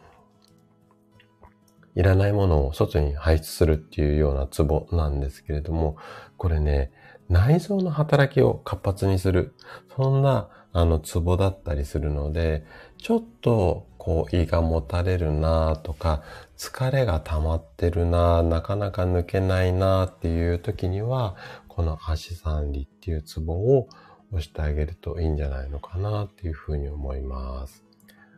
[1.95, 5.97] いらないものを外に排出するっていうようなツボなんですけれども、
[6.37, 6.91] これね、
[7.29, 9.55] 内臓の働きを活発にする、
[9.95, 12.65] そんな、あの、ツボだったりするので、
[12.97, 16.21] ちょっと、こう、胃がもたれるなとか、
[16.57, 21.35] 疲れが溜まってるななかなか抜けないなっていう時には、
[21.75, 23.89] この足三里っていうツボを
[24.31, 27.83] 押してあげるといいんじゃないのかなっていうふうに思います。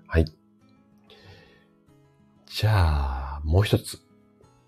[0.07, 0.25] はい。
[2.47, 3.99] じゃあ、もう一つ。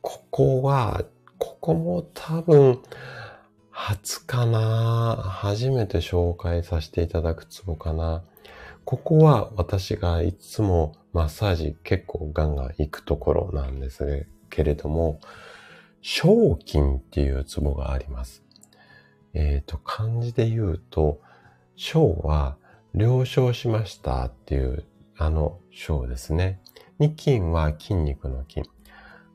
[0.02, 1.04] ここは、
[1.40, 2.80] ここも多分、
[3.72, 8.24] 初かな初めて紹介させていただくツボかな
[8.84, 15.20] ここは私がいつもマッサージ結構ガンガン行くところなんですけれども、
[16.02, 18.44] 小筋っていうツボがあります。
[19.34, 21.22] えっ、ー、と、漢字で言うと、
[21.76, 22.58] 小は
[22.94, 24.86] 了承しましたっていう
[25.18, 26.60] あの小ですね。
[26.98, 28.70] に筋は筋肉の筋。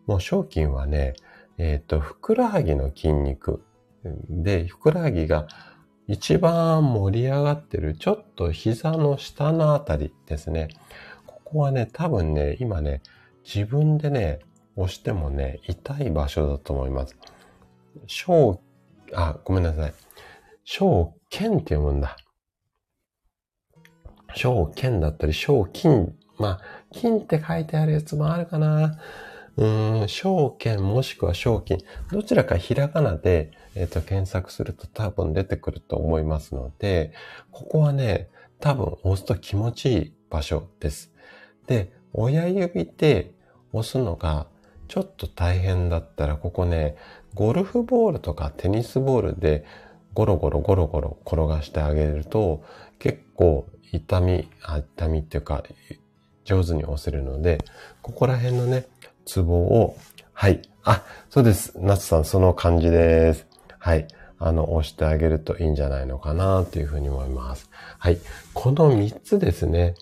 [0.07, 1.15] もう小筋はね、
[1.57, 3.63] えっ、ー、と、ふくらはぎの筋肉
[4.29, 5.47] で、ふくらはぎが
[6.07, 10.69] 一番盛り上がってる、ちょっと膝の下のあたりですね。
[11.27, 13.03] ここはね、多分ね、今ね、
[13.45, 14.41] 自分でね、
[14.77, 17.17] 押してもね、痛い場所だと思います。
[18.07, 18.61] 小
[19.15, 19.95] あ、ごめんなさい。
[20.65, 22.17] 小剣って読むんだ。
[24.35, 26.15] 小剣だったり、小金。
[26.39, 26.61] まあ、
[26.91, 28.99] 金って書いてあるやつもあるかな。
[29.57, 29.65] う
[30.05, 31.79] ん、小剣もしくは小金。
[32.11, 37.13] どちらかひらがなで、えっ、ー、と、検索すると多分出てくると思いますので、
[37.53, 41.13] ここはね、多分押すと気持ちいい場所です。
[41.67, 43.33] で、親指で
[43.73, 44.47] 押すのが
[44.89, 46.97] ちょっと大変だったら、ここね、
[47.35, 49.65] ゴルフボールとかテニスボールで
[50.15, 52.63] ゴロゴロゴロゴロ転がしてあげると
[52.99, 54.49] 結構痛み、
[54.97, 55.63] 痛みっていうか、
[56.45, 57.59] 上手に押せるので、
[58.03, 58.87] ここら辺のね、
[59.25, 59.97] ツボを、
[60.33, 60.63] はい。
[60.83, 61.75] あ、そうです。
[61.77, 63.47] 夏さん、その感じです。
[63.79, 64.09] はい。
[64.39, 67.71] あの、押してあげるといいんじゃないのかなというふうに思います。
[67.99, 68.19] はい。
[68.53, 69.95] この3つですね。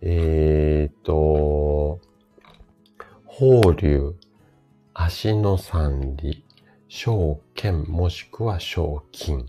[0.00, 2.00] えー、と、
[3.26, 4.14] 法流、
[4.94, 6.42] 足の三里、
[6.92, 9.44] 小剣もしくは小筋。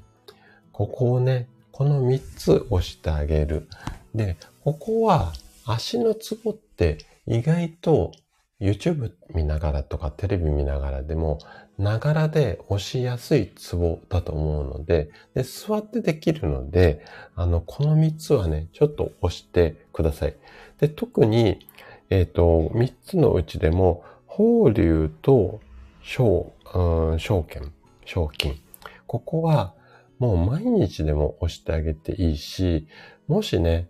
[0.71, 3.67] ここをね、この3つ押してあげる。
[4.13, 5.33] で、ここは
[5.65, 8.11] 足のツボって意外と
[8.59, 11.39] YouTube 見ながらとかテレビ見ながらでも、
[11.79, 17.03] ながらで押しやすいツボだと思うので、で、座ってできるので、
[17.35, 20.35] あの、この3つはね、ちょっと押してください。
[20.79, 21.67] で、特に、
[22.11, 25.59] えっ、ー、と、3つのうちでも、法流と
[26.03, 27.71] 小、うん、小剣、
[28.05, 28.61] 小筋。
[29.07, 29.73] ここは、
[30.19, 32.87] もう毎日でも押してあげていいし、
[33.27, 33.87] もしね、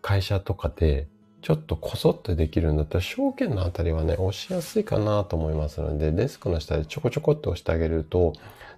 [0.00, 1.08] 会社とかで
[1.42, 8.32] ちょっとこそっとできるんだったら、証券のあたりはね、押しやすいかなと思いますので、デスクの下でちょこちょこって押してあげると、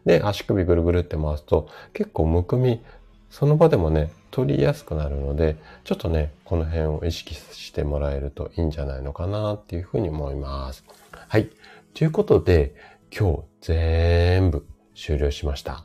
[0.05, 2.82] で、足首ぐるぐるって回すと、結構むくみ、
[3.30, 10.84] その場でもね、取りやすくなるので、ちょっとね、この辺を意識してもらえるといいんじゃないのかなっていうふうに思います。
[11.12, 11.49] はい。
[11.97, 12.74] ということで、
[13.11, 15.82] 今日全部終了しました。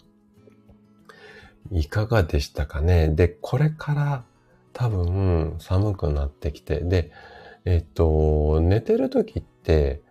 [1.72, 3.08] いかがでしたかね？
[3.08, 4.26] で、これから
[4.74, 7.14] 多分寒くなってきて、で、
[7.64, 10.02] えっと、寝てる時って、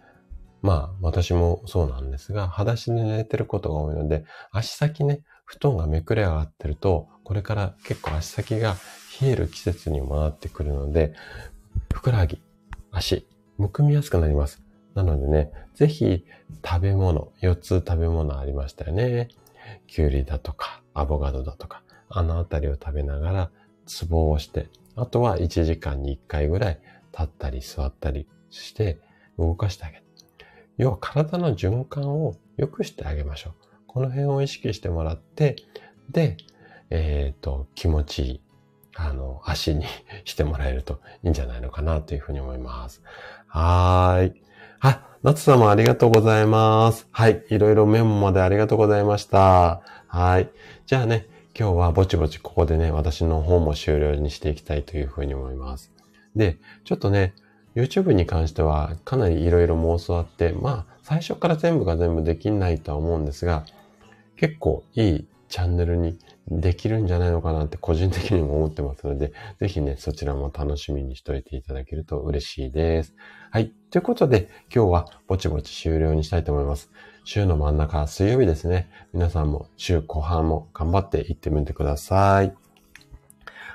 [0.62, 8.76] まあ私もそうなんですが、裸足で寝てることが多いので、足先ね、布団がめくれ上がってると、これから結構足先が
[9.20, 11.12] 冷える季節にもなってくるので、
[11.92, 12.40] ふくらはぎ、
[12.90, 13.28] 足、
[13.58, 14.59] むくみやすくなります。
[14.94, 16.24] なのでね、ぜひ
[16.64, 19.28] 食べ物、4つ食べ物ありましたよね。
[19.86, 23.50] きゅうりだとか、アボカドだとか、あのあたりを食べながら、
[23.86, 26.80] ツボをして、あとは1時間に1回ぐらい
[27.12, 28.98] 立ったり座ったりして
[29.38, 30.02] 動かしてあげる。
[30.76, 33.54] 要は体の循環を良くしてあげましょう。
[33.86, 35.56] この辺を意識してもらって、
[36.10, 36.36] で、
[36.90, 38.40] えっ、ー、と、気持ちいい、
[38.96, 39.84] あの、足に
[40.24, 43.02] してもらえるといいんじゃないのかなというふうに思います。
[43.46, 44.42] はーい。
[44.80, 47.06] あ、夏様ありがとうございます。
[47.10, 47.44] はい。
[47.50, 49.82] いろいろメモまでありがとうございました。
[50.06, 50.50] はい。
[50.86, 51.26] じゃあね、
[51.58, 55.92] 今日はぼちぼちここでね、私の方も終了にしていきたいというふうに思います。
[56.34, 57.34] で、ちょっとね、
[57.74, 63.66] YouTube に関してはかなりいろいろ妄想あって、まあ、最初から全部が全部できないとは思うんですが、
[64.36, 66.18] 結構いいチャンネルに
[66.48, 73.14] できるんじゃないのかなって個人的にも思ってますので、ぜひね、そちらも楽しみにしといていただけると嬉しいです。
[73.50, 73.74] はい。
[73.90, 76.92] ということで、今日はぼちぼち終了にしたいと思います。
[77.24, 78.88] 週の真ん中、水曜日ですね。
[79.12, 82.54] 皆さんも週後半も頑張っていってみてください。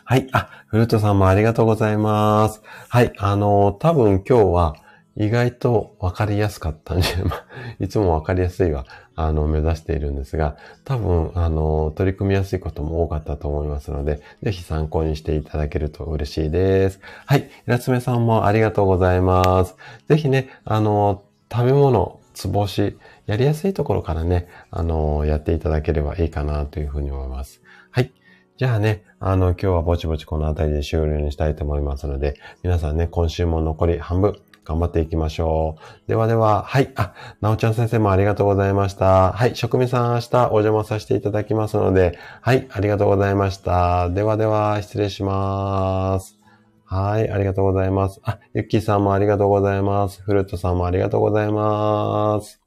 [0.05, 0.29] はい。
[0.31, 2.61] あ、フルートさんもありがとうございます。
[2.87, 3.11] はい。
[3.17, 4.75] あの、多分今日は
[5.17, 7.45] 意外とわかりやすかったんで、 ま
[7.79, 8.85] いつもわかりやすいは、
[9.15, 16.99] あの、目指しているんですが、多分、あの、取り組みやすいことも多かったと思いますので、ぜひ参考にしていただけると嬉しいです。
[17.25, 17.39] はい。
[17.39, 19.75] イラツメさんもありがとうございます。
[20.09, 27.61] ぜひね、あの、食べ物、つぼし、やりやすいところからね、あの、やっていただければいいかなというふうに思います。
[27.91, 28.11] はい。
[28.57, 34.35] じゃあね、あの、今日はぼちぼちこの辺りで終了にしたいと思いますので、皆さんね、今週も残り半分、
[34.65, 36.09] 頑張っていきましょう。
[36.09, 36.91] ではでは、はい。
[36.95, 39.31] あ、なおちゃん先生もありがとうございました。
[39.31, 39.55] はい。
[39.55, 42.67] 職味さん明日お邪魔させていただきますので、はい。
[42.71, 44.09] ありがとうございました。
[44.09, 46.37] ではでは、失礼します。
[46.83, 47.29] はい。
[47.29, 48.19] ありがとうございます。
[48.23, 50.21] あ、ゆっきーさんもありがとうございます。
[50.23, 52.64] フルートさんもありがとうございます。